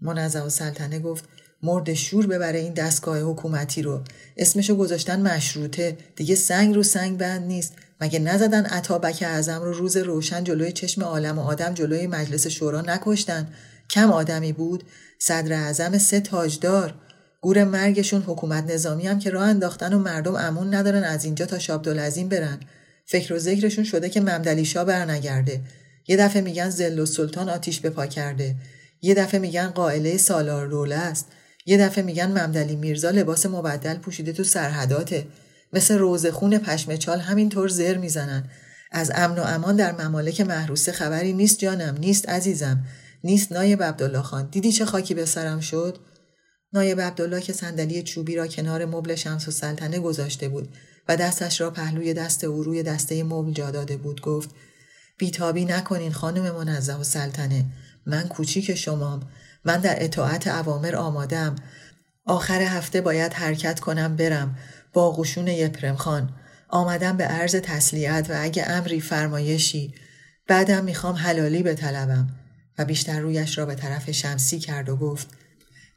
منظم 0.00 0.46
و 0.46 0.48
سلطنه 0.48 0.98
گفت 0.98 1.24
مرد 1.62 1.94
شور 1.94 2.26
ببره 2.26 2.58
این 2.58 2.72
دستگاه 2.72 3.20
حکومتی 3.20 3.82
رو. 3.82 4.00
اسمشو 4.36 4.76
گذاشتن 4.76 5.20
مشروطه. 5.20 5.96
دیگه 6.16 6.34
سنگ 6.34 6.74
رو 6.74 6.82
سنگ 6.82 7.18
بند 7.18 7.46
نیست. 7.46 7.72
مگه 8.00 8.18
نزدن 8.18 8.66
عطابک 8.66 9.22
اعظم 9.26 9.62
رو 9.62 9.72
روز 9.72 9.96
روشن 9.96 10.44
جلوی 10.44 10.72
چشم 10.72 11.02
عالم 11.02 11.38
و 11.38 11.42
آدم 11.42 11.74
جلوی 11.74 12.06
مجلس 12.06 12.46
شورا 12.46 12.80
نکشتن؟ 12.80 13.48
کم 13.90 14.10
آدمی 14.10 14.52
بود. 14.52 14.84
صدر 15.18 15.52
اعظم 15.52 15.98
سه 15.98 16.20
تاجدار. 16.20 16.94
گور 17.40 17.64
مرگشون 17.64 18.22
حکومت 18.22 18.70
نظامی 18.70 19.06
هم 19.06 19.18
که 19.18 19.30
راه 19.30 19.48
انداختن 19.48 19.92
و 19.92 19.98
مردم 19.98 20.34
امون 20.34 20.74
ندارن 20.74 21.04
از 21.04 21.24
اینجا 21.24 21.46
تا 21.46 21.58
شابدالعظیم 21.58 22.28
برن. 22.28 22.60
فکر 23.06 23.34
و 23.34 23.38
ذکرشون 23.38 23.84
شده 23.84 24.08
که 24.10 24.20
ممدلی 24.20 24.64
شاه 24.64 24.84
برنگرده. 24.84 25.60
یه 26.08 26.16
دفعه 26.16 26.42
میگن 26.42 26.70
زل 26.70 26.98
و 26.98 27.06
سلطان 27.06 27.48
آتیش 27.48 27.80
به 27.80 27.90
پا 27.90 28.06
کرده. 28.06 28.56
یه 29.02 29.14
دفعه 29.14 29.40
میگن 29.40 29.66
قائله 29.66 30.16
سالار 30.16 30.66
دوله 30.66 30.94
است. 30.94 31.26
یه 31.66 31.78
دفعه 31.78 32.04
میگن 32.04 32.26
ممدلی 32.26 32.76
میرزا 32.76 33.10
لباس 33.10 33.46
مبدل 33.46 33.94
پوشیده 33.94 34.32
تو 34.32 34.44
سرحداته. 34.44 35.26
مثل 35.72 35.98
روزخون 35.98 36.58
پشمچال 36.58 37.20
همینطور 37.20 37.68
زر 37.68 37.96
می‌زنن. 37.96 38.50
از 38.92 39.12
امن 39.14 39.38
و 39.38 39.42
امان 39.42 39.76
در 39.76 39.92
ممالک 39.92 40.40
محروسه 40.40 40.92
خبری 40.92 41.32
نیست 41.32 41.58
جانم 41.58 41.96
نیست 42.00 42.28
عزیزم. 42.28 42.84
نیست 43.24 43.52
نایب 43.52 43.82
عبدالله 43.82 44.22
خان. 44.22 44.48
دیدی 44.50 44.72
چه 44.72 44.84
خاکی 44.84 45.14
به 45.14 45.24
سرم 45.24 45.60
شد؟ 45.60 45.98
نایب 46.72 47.00
عبدالله 47.00 47.40
که 47.40 47.52
صندلی 47.52 48.02
چوبی 48.02 48.36
را 48.36 48.46
کنار 48.46 48.84
مبل 48.84 49.14
شمس 49.14 49.48
و 49.48 49.50
سلطنه 49.50 49.98
گذاشته 49.98 50.48
بود 50.48 50.68
و 51.08 51.16
دستش 51.16 51.60
را 51.60 51.70
پهلوی 51.70 52.14
دست 52.14 52.44
او 52.44 52.62
روی 52.62 52.82
دسته 52.82 53.24
مبل 53.24 53.52
جا 53.52 53.70
داده 53.70 53.96
بود 53.96 54.20
گفت 54.20 54.50
بیتابی 55.18 55.64
نکنین 55.64 56.12
خانم 56.12 56.50
منزه 56.50 56.94
و 56.94 57.04
سلطنه. 57.04 57.64
من 58.06 58.28
کوچیک 58.28 58.74
شمام. 58.74 59.22
من 59.64 59.80
در 59.80 60.04
اطاعت 60.04 60.46
اوامر 60.46 60.96
آمادم 60.96 61.56
آخر 62.26 62.60
هفته 62.62 63.00
باید 63.00 63.32
حرکت 63.32 63.80
کنم 63.80 64.16
برم. 64.16 64.58
با 64.92 65.12
قشون 65.12 65.48
یپرم 65.48 65.96
خان. 65.96 66.30
آمدم 66.68 67.16
به 67.16 67.24
عرض 67.24 67.54
تسلیت 67.54 68.26
و 68.30 68.34
اگه 68.42 68.64
امری 68.70 69.00
فرمایشی 69.00 69.94
بعدم 70.48 70.84
می‌خوام 70.84 71.14
حلالی 71.14 71.62
به 71.62 71.74
طلبم 71.74 72.28
و 72.78 72.84
بیشتر 72.84 73.20
رویش 73.20 73.58
را 73.58 73.66
به 73.66 73.74
طرف 73.74 74.10
شمسی 74.10 74.58
کرد 74.58 74.88
و 74.88 74.96
گفت 74.96 75.28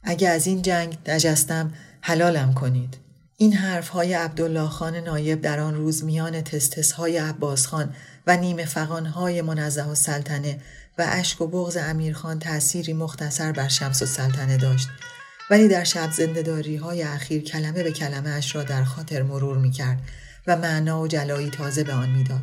اگه 0.03 0.29
از 0.29 0.47
این 0.47 0.61
جنگ 0.61 0.97
نجستم 1.07 1.73
حلالم 2.01 2.53
کنید. 2.53 3.06
این 3.39 3.53
حرف 3.53 3.87
های 3.89 4.13
عبدالله 4.13 4.69
خان 4.69 4.95
نایب 4.95 5.41
در 5.41 5.59
آن 5.59 5.75
روز 5.75 6.03
میان 6.03 6.41
تستس 6.41 6.91
های 6.91 7.17
عباس 7.17 7.67
خان 7.67 7.95
و 8.27 8.37
نیمه 8.37 8.65
فقان 8.65 9.05
های 9.05 9.41
منزه 9.41 9.83
و 9.83 9.95
سلطنه 9.95 10.59
و 10.97 11.05
اشک 11.07 11.41
و 11.41 11.47
بغز 11.47 11.77
امیرخان 11.77 12.39
تأثیری 12.39 12.93
مختصر 12.93 13.51
بر 13.51 13.67
شمس 13.67 14.01
و 14.01 14.05
سلطنه 14.05 14.57
داشت 14.57 14.87
ولی 15.49 15.67
در 15.67 15.83
شب 15.83 16.11
زندهداری 16.11 16.75
های 16.75 17.03
اخیر 17.03 17.43
کلمه 17.43 17.83
به 17.83 17.91
کلمه 17.91 18.29
اش 18.29 18.55
را 18.55 18.63
در 18.63 18.83
خاطر 18.83 19.23
مرور 19.23 19.57
می 19.57 19.71
کرد 19.71 19.99
و 20.47 20.57
معنا 20.57 21.01
و 21.01 21.07
جلایی 21.07 21.49
تازه 21.49 21.83
به 21.83 21.93
آن 21.93 22.09
می‌داد. 22.09 22.41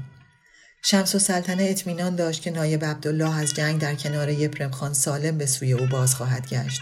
شمس 0.83 1.15
و 1.15 1.19
سلطنه 1.19 1.63
اطمینان 1.63 2.17
داشت 2.17 2.43
که 2.43 2.51
نایب 2.51 2.85
عبدالله 2.85 3.39
از 3.39 3.55
جنگ 3.55 3.81
در 3.81 3.95
کنار 3.95 4.29
یپرم 4.29 4.71
خان 4.71 4.93
سالم 4.93 5.39
به 5.39 5.47
سوی 5.47 5.73
او 5.73 5.87
باز 5.87 6.15
خواهد 6.15 6.49
گشت. 6.49 6.81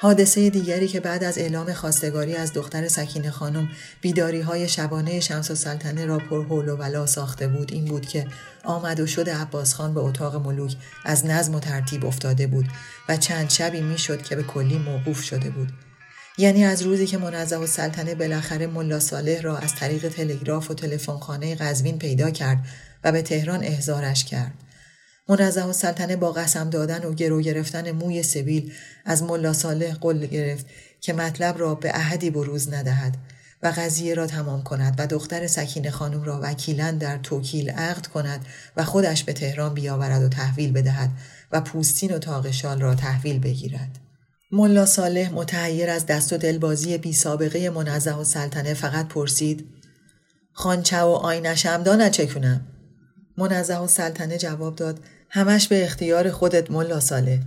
حادثه 0.00 0.50
دیگری 0.50 0.88
که 0.88 1.00
بعد 1.00 1.24
از 1.24 1.38
اعلام 1.38 1.72
خواستگاری 1.72 2.34
از 2.34 2.52
دختر 2.52 2.88
سکین 2.88 3.30
خانم 3.30 3.68
بیداری 4.00 4.40
های 4.40 4.68
شبانه 4.68 5.20
شمس 5.20 5.50
و 5.50 5.54
سلطنه 5.54 6.06
را 6.06 6.18
پر 6.18 6.44
حول 6.44 6.68
و 6.68 6.76
ولا 6.76 7.06
ساخته 7.06 7.48
بود 7.48 7.72
این 7.72 7.84
بود 7.84 8.06
که 8.06 8.26
آمد 8.64 9.00
و 9.00 9.06
شد 9.06 9.30
عباس 9.30 9.74
خان 9.74 9.94
به 9.94 10.00
اتاق 10.00 10.46
ملوک 10.46 10.76
از 11.04 11.26
نظم 11.26 11.54
و 11.54 11.60
ترتیب 11.60 12.06
افتاده 12.06 12.46
بود 12.46 12.66
و 13.08 13.16
چند 13.16 13.50
شبی 13.50 13.80
می‌شد 13.80 14.22
که 14.22 14.36
به 14.36 14.42
کلی 14.42 14.78
موقوف 14.78 15.22
شده 15.22 15.50
بود. 15.50 15.68
یعنی 16.38 16.64
از 16.64 16.82
روزی 16.82 17.06
که 17.06 17.18
منظم 17.18 17.62
و 17.62 17.66
سلطنه 17.66 18.14
بالاخره 18.14 18.66
ملا 18.66 19.00
صالح 19.00 19.40
را 19.40 19.58
از 19.58 19.74
طریق 19.74 20.08
تلگراف 20.08 20.70
و 20.70 20.74
تلفنخانه 20.74 21.54
قزوین 21.54 21.98
پیدا 21.98 22.30
کرد 22.30 22.58
و 23.04 23.12
به 23.12 23.22
تهران 23.22 23.64
احضارش 23.64 24.24
کرد. 24.24 24.52
منظم 25.28 25.68
و 25.68 25.72
سلطنه 25.72 26.16
با 26.16 26.32
قسم 26.32 26.70
دادن 26.70 27.04
و 27.04 27.14
گرو 27.14 27.40
گرفتن 27.40 27.90
موی 27.90 28.22
سبیل 28.22 28.72
از 29.04 29.22
ملا 29.22 29.52
صالح 29.52 29.94
قل 29.94 30.26
گرفت 30.26 30.66
که 31.00 31.12
مطلب 31.12 31.58
را 31.58 31.74
به 31.74 31.90
احدی 31.94 32.30
بروز 32.30 32.72
ندهد 32.72 33.16
و 33.62 33.72
قضیه 33.76 34.14
را 34.14 34.26
تمام 34.26 34.62
کند 34.62 34.94
و 34.98 35.06
دختر 35.06 35.46
سکین 35.46 35.90
خانم 35.90 36.22
را 36.22 36.40
وکیلا 36.42 36.90
در 36.90 37.18
توکیل 37.18 37.70
عقد 37.70 38.06
کند 38.06 38.46
و 38.76 38.84
خودش 38.84 39.24
به 39.24 39.32
تهران 39.32 39.74
بیاورد 39.74 40.22
و 40.22 40.28
تحویل 40.28 40.72
بدهد 40.72 41.10
و 41.52 41.60
پوستین 41.60 42.14
و 42.14 42.18
تاقشال 42.18 42.80
را 42.80 42.94
تحویل 42.94 43.38
بگیرد. 43.38 43.98
ملا 44.52 44.86
صالح 44.86 45.30
متحیر 45.32 45.90
از 45.90 46.06
دست 46.06 46.32
و 46.32 46.36
دلبازی 46.36 46.98
بی 46.98 47.12
سابقه 47.12 47.70
منزه 47.70 48.14
و 48.14 48.24
سلطنه 48.24 48.74
فقط 48.74 49.08
پرسید 49.08 49.68
خانچه 50.52 51.00
و 51.00 51.08
آینشم 51.08 51.82
دا 51.82 52.08
چکنم؟ 52.08 52.66
منزه 53.38 53.76
و 53.76 53.86
سلطنه 53.86 54.38
جواب 54.38 54.76
داد 54.76 55.00
همش 55.28 55.68
به 55.68 55.84
اختیار 55.84 56.30
خودت 56.30 56.70
ملا 56.70 57.00
ساله. 57.00 57.40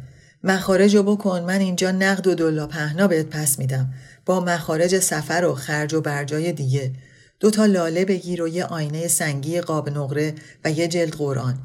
مخارج 0.44 0.96
رو 0.96 1.04
بکن 1.04 1.42
من 1.42 1.60
اینجا 1.60 1.92
نقد 1.92 2.28
و 2.28 2.36
دلا 2.36 2.68
پهنا 2.68 3.08
بهت 3.08 3.26
پس 3.26 3.60
میدم. 3.60 3.94
با 4.26 4.40
مخارج 4.40 5.00
سفر 5.00 5.46
و 5.46 5.56
خرج 5.56 5.94
و 5.94 6.02
برجای 6.02 6.52
دیگه. 6.52 6.92
دو 7.40 7.52
تا 7.52 7.66
لاله 7.66 8.06
بگیر 8.06 8.42
و 8.42 8.48
یه 8.48 8.66
آینه 8.66 9.08
سنگی 9.08 9.62
قاب 9.62 9.90
نقره 9.90 10.36
و 10.66 10.72
یه 10.72 10.88
جلد 10.88 11.14
قرآن. 11.14 11.60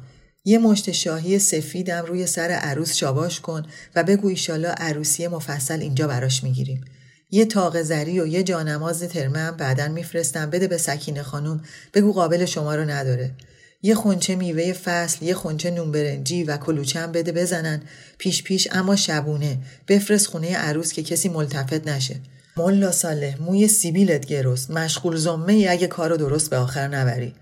یه 0.45 0.57
مشت 0.57 0.91
شاهی 0.91 1.39
سفیدم 1.39 2.05
روی 2.05 2.27
سر 2.27 2.49
عروس 2.49 2.95
شاباش 2.95 3.39
کن 3.39 3.65
و 3.95 4.03
بگو 4.03 4.27
ایشالا 4.27 4.71
عروسی 4.71 5.27
مفصل 5.27 5.81
اینجا 5.81 6.07
براش 6.07 6.43
می‌گیریم. 6.43 6.85
یه 7.31 7.45
تاق 7.45 7.81
زری 7.81 8.19
و 8.19 8.27
یه 8.27 8.43
جانماز 8.43 9.03
ترمه 9.03 9.39
هم 9.39 9.57
بعدا 9.57 9.87
میفرستم 9.87 10.49
بده 10.49 10.67
به 10.67 10.77
سکینه 10.77 11.23
خانوم 11.23 11.61
بگو 11.93 12.13
قابل 12.13 12.45
شما 12.45 12.75
رو 12.75 12.85
نداره. 12.85 13.31
یه 13.85 13.95
خونچه 13.95 14.35
میوه 14.35 14.73
فصل 14.73 15.25
یه 15.25 15.33
خونچه 15.33 15.71
نون 15.71 15.91
برنجی 15.91 16.43
و 16.43 16.57
کلوچه 16.57 16.99
هم 16.99 17.11
بده 17.11 17.31
بزنن. 17.31 17.81
پیش 18.17 18.43
پیش 18.43 18.67
اما 18.71 18.95
شبونه. 18.95 19.57
بفرست 19.87 20.27
خونه 20.27 20.55
عروس 20.55 20.93
که 20.93 21.03
کسی 21.03 21.29
ملتفت 21.29 21.87
نشه. 21.87 22.15
ملا 22.57 22.91
صالح 22.91 23.41
موی 23.41 23.67
سیبیلت 23.67 24.25
گرست 24.25 24.71
مشغول 24.71 25.15
زمه 25.15 25.67
اگه 25.69 25.87
کارو 25.87 26.17
درست 26.17 26.49
به 26.49 26.57
آخر 26.57 26.87
نبری. 26.87 27.35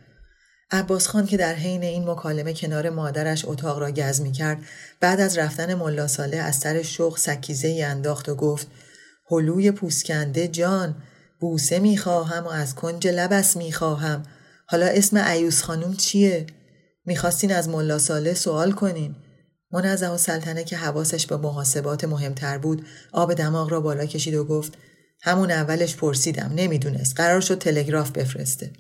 عباس 0.72 1.08
خان 1.08 1.26
که 1.26 1.38
در 1.38 1.54
حین 1.54 1.84
این 1.84 2.10
مکالمه 2.10 2.54
کنار 2.54 2.90
مادرش 2.90 3.46
اتاق 3.46 3.80
را 3.80 3.92
گز 3.92 4.22
می 4.22 4.32
کرد 4.32 4.58
بعد 5.00 5.20
از 5.20 5.38
رفتن 5.38 5.74
ملا 5.74 6.08
صالح 6.08 6.46
از 6.46 6.56
سر 6.56 6.82
شوق 6.82 7.18
سکیزه 7.18 7.68
ای 7.68 7.84
انداخت 7.84 8.30
و 8.30 8.36
گفت 8.36 8.68
هلوی 9.32 9.72
پوسکنده 9.72 10.48
جان 10.48 10.96
بوسه 11.40 11.80
می‌خواهم 11.80 12.44
و 12.44 12.50
از 12.50 12.76
کنج 12.76 13.08
لبس 13.08 13.58
می‌خواهم. 13.58 14.24
حالا 14.68 14.86
اسم 14.86 15.18
عیوس 15.18 15.62
خانوم 15.62 15.94
چیه؟ 15.94 16.46
می‌خواستین 17.06 17.52
از 17.52 17.70
ملا 17.70 18.00
ساله 18.00 18.34
سوال 18.34 18.72
کنین. 18.72 19.16
منظم 19.72 20.12
و 20.12 20.18
سلطنه 20.18 20.64
که 20.64 20.78
حواسش 20.78 21.28
به 21.28 21.38
محاسبات 21.38 22.04
مهمتر 22.04 22.58
بود 22.58 22.86
آب 23.12 23.34
دماغ 23.34 23.72
را 23.72 23.82
بالا 23.82 24.06
کشید 24.06 24.36
و 24.36 24.44
گفت 24.44 24.74
همون 25.22 25.52
اولش 25.52 25.96
پرسیدم 25.96 26.52
نمی‌دونست 26.56 27.18
قرار 27.18 27.42
شد 27.42 27.58
تلگراف 27.58 28.12
بفرسته 28.12 28.72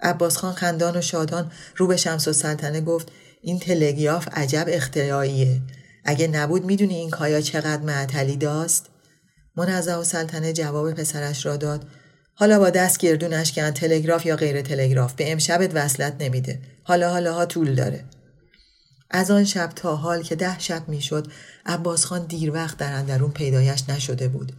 عباس 0.00 0.36
خان 0.36 0.52
خندان 0.52 0.96
و 0.96 1.00
شادان 1.00 1.52
رو 1.76 1.86
به 1.86 1.96
شمس 1.96 2.28
و 2.28 2.32
سلطنه 2.32 2.80
گفت 2.80 3.08
این 3.42 3.58
تلگراف 3.58 4.28
عجب 4.32 4.64
اختراعیه 4.68 5.62
اگه 6.04 6.26
نبود 6.26 6.64
می‌دونی 6.64 6.94
این 6.94 7.10
کایا 7.10 7.40
چقدر 7.40 7.82
معطلی 7.82 8.36
داست 8.36 8.86
منظم 9.56 9.98
و 9.98 10.04
سلطنه 10.04 10.52
جواب 10.52 10.92
پسرش 10.92 11.46
را 11.46 11.56
داد 11.56 11.86
حالا 12.38 12.58
با 12.58 12.70
دست 12.70 12.98
گردونش 12.98 13.52
کن 13.52 13.70
تلگراف 13.70 14.26
یا 14.26 14.36
غیر 14.36 14.62
تلگراف 14.62 15.14
به 15.14 15.32
امشبت 15.32 15.70
وصلت 15.74 16.14
نمیده. 16.20 16.58
حالا 16.82 17.10
حالا 17.10 17.34
ها 17.34 17.46
طول 17.46 17.74
داره. 17.74 18.04
از 19.10 19.30
آن 19.30 19.44
شب 19.44 19.72
تا 19.76 19.96
حال 19.96 20.22
که 20.22 20.36
ده 20.36 20.58
شب 20.58 20.88
می‌شد 20.88 21.26
عباس 21.66 22.04
خان 22.04 22.26
دیر 22.26 22.52
وقت 22.52 22.78
در 22.78 22.92
اندرون 22.92 23.30
پیدایش 23.30 23.88
نشده 23.88 24.28
بود. 24.28 24.52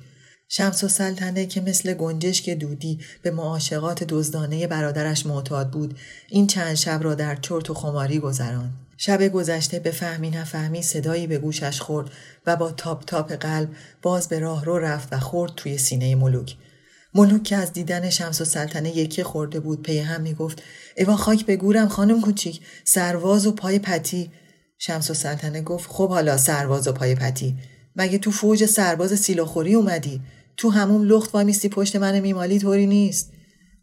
شمس 0.50 0.84
و 0.84 0.88
سلطنه 0.88 1.46
که 1.46 1.62
مثل 1.62 1.94
گنجشک 1.94 2.50
دودی 2.50 3.00
به 3.22 3.32
معاشقات 3.32 4.04
دزدانه 4.04 4.68
برادرش 4.68 5.26
معتاد 5.26 5.72
بود 5.72 5.98
این 6.30 6.48
چند 6.48 6.76
شب 6.76 7.00
را 7.04 7.16
در 7.16 7.36
چرت 7.36 7.70
و 7.70 7.74
خماری 7.74 8.20
گذراند. 8.20 8.74
شب 8.98 9.28
گذشته 9.28 9.80
به 9.80 9.92
فهمی 9.92 10.30
نفهمی 10.30 10.82
صدایی 10.82 11.28
به 11.28 11.38
گوشش 11.38 11.82
خورد 11.82 12.10
و 12.46 12.56
با 12.56 12.72
تاپ 12.72 13.06
تاپ 13.06 13.32
قلب 13.32 13.70
باز 14.02 14.28
به 14.28 14.40
راه 14.40 14.66
رو 14.66 14.78
رفت 14.78 15.08
و 15.12 15.20
خورد 15.20 15.52
توی 15.56 15.78
سینه 15.78 16.16
ملوک. 16.16 16.56
ملوک 17.18 17.44
که 17.44 17.56
از 17.56 17.74
دیدن 17.74 18.10
شمس 18.10 18.42
السلطنه 18.42 18.98
یکی 18.98 19.24
خورده 19.24 19.60
بود 19.60 19.84
پی 19.84 20.00
هم 20.00 20.22
می‌گفت 20.22 20.64
ایوا 20.98 21.16
خاک 21.16 21.46
به 21.46 21.56
گورم 21.56 21.88
خانم 21.88 22.22
کوچیک 22.22 22.62
سرواز 22.84 23.48
و 23.48 23.52
پای 23.52 23.80
پتی. 23.80 24.32
شمس 24.78 25.12
السلطنه 25.12 25.62
گفت 25.62 25.90
خب 25.90 26.10
حالا 26.10 26.38
سرواز 26.38 26.88
و 26.88 26.92
پای 26.92 27.16
پتی 27.16 27.56
مگه 27.96 28.18
تو 28.18 28.32
فوج 28.32 28.66
سرباز 28.66 29.20
سیلاخوری 29.20 29.74
اومدی؟ 29.74 30.22
تو 30.58 30.70
همون 30.70 31.08
لخت 31.08 31.36
وامیستی 31.36 31.70
پشت 31.70 31.96
من 31.96 32.20
میمالی 32.20 32.60
طوری 32.60 32.88
نیست. 32.88 33.32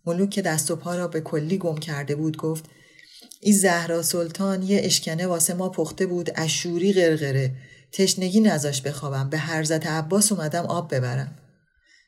ملوک 0.06 0.30
که 0.30 0.42
دست 0.42 0.70
و 0.70 0.76
پا 0.76 0.94
را 0.94 1.08
به 1.08 1.20
کلی 1.20 1.58
گم 1.58 1.76
کرده 1.76 2.14
بود 2.14 2.36
گفت 2.36 2.64
این 3.40 3.56
زهرا 3.56 4.02
سلطان 4.02 4.62
یه 4.62 4.80
اشکنه 4.84 5.26
واسه 5.26 5.54
ما 5.54 5.68
پخته 5.68 6.06
بود 6.06 6.30
اشوری 6.34 6.92
غرغره. 6.92 7.50
تشنگی 7.92 8.40
نزاش 8.40 8.82
بخوابم 8.82 9.30
به 9.30 9.38
هرزت 9.38 9.86
عباس 9.86 10.32
اومدم 10.32 10.64
آب 10.66 10.94
ببرم. 10.94 11.43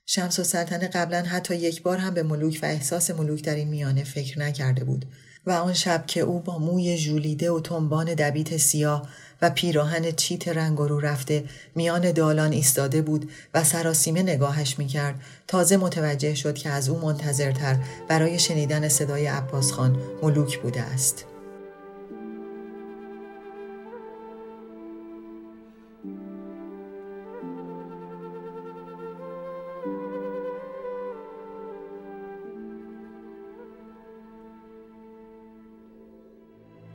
شمس 0.09 0.39
و 0.39 0.45
سلطنه 0.45 0.89
قبلا 0.89 1.23
حتی 1.23 1.57
یک 1.57 1.83
بار 1.83 1.99
هم 1.99 2.15
به 2.15 2.23
ملوک 2.23 2.59
و 2.63 2.67
احساس 2.67 3.11
ملوک 3.11 3.43
در 3.43 3.55
این 3.55 3.69
میانه 3.69 4.05
فکر 4.05 4.39
نکرده 4.39 4.85
بود 4.85 5.05
و 5.47 5.51
آن 5.51 5.73
شب 5.73 6.07
که 6.07 6.21
او 6.21 6.41
با 6.41 6.59
موی 6.59 6.97
ژولیده 6.97 7.51
و 7.51 7.61
تنبان 7.61 8.15
دبیت 8.15 8.57
سیاه 8.57 9.09
و 9.43 9.51
پیراهن 9.51 10.11
چیت 10.11 10.49
رنگ 10.49 10.79
رو 10.79 11.01
رفته 11.01 11.45
میان 11.75 12.13
دالان 12.13 12.53
ایستاده 12.53 13.03
بود 13.03 13.31
و 13.55 13.65
سراسیمه 13.65 14.23
نگاهش 14.23 14.79
می‌کرد 14.79 15.21
تازه 15.47 15.77
متوجه 15.77 16.35
شد 16.35 16.55
که 16.55 16.71
از 16.71 16.89
او 16.89 16.99
منتظرتر 16.99 17.77
برای 18.09 18.39
شنیدن 18.39 18.89
صدای 18.89 19.27
عباس 19.27 19.73
خان 19.73 19.97
ملوک 20.23 20.59
بوده 20.59 20.83
است. 20.83 21.25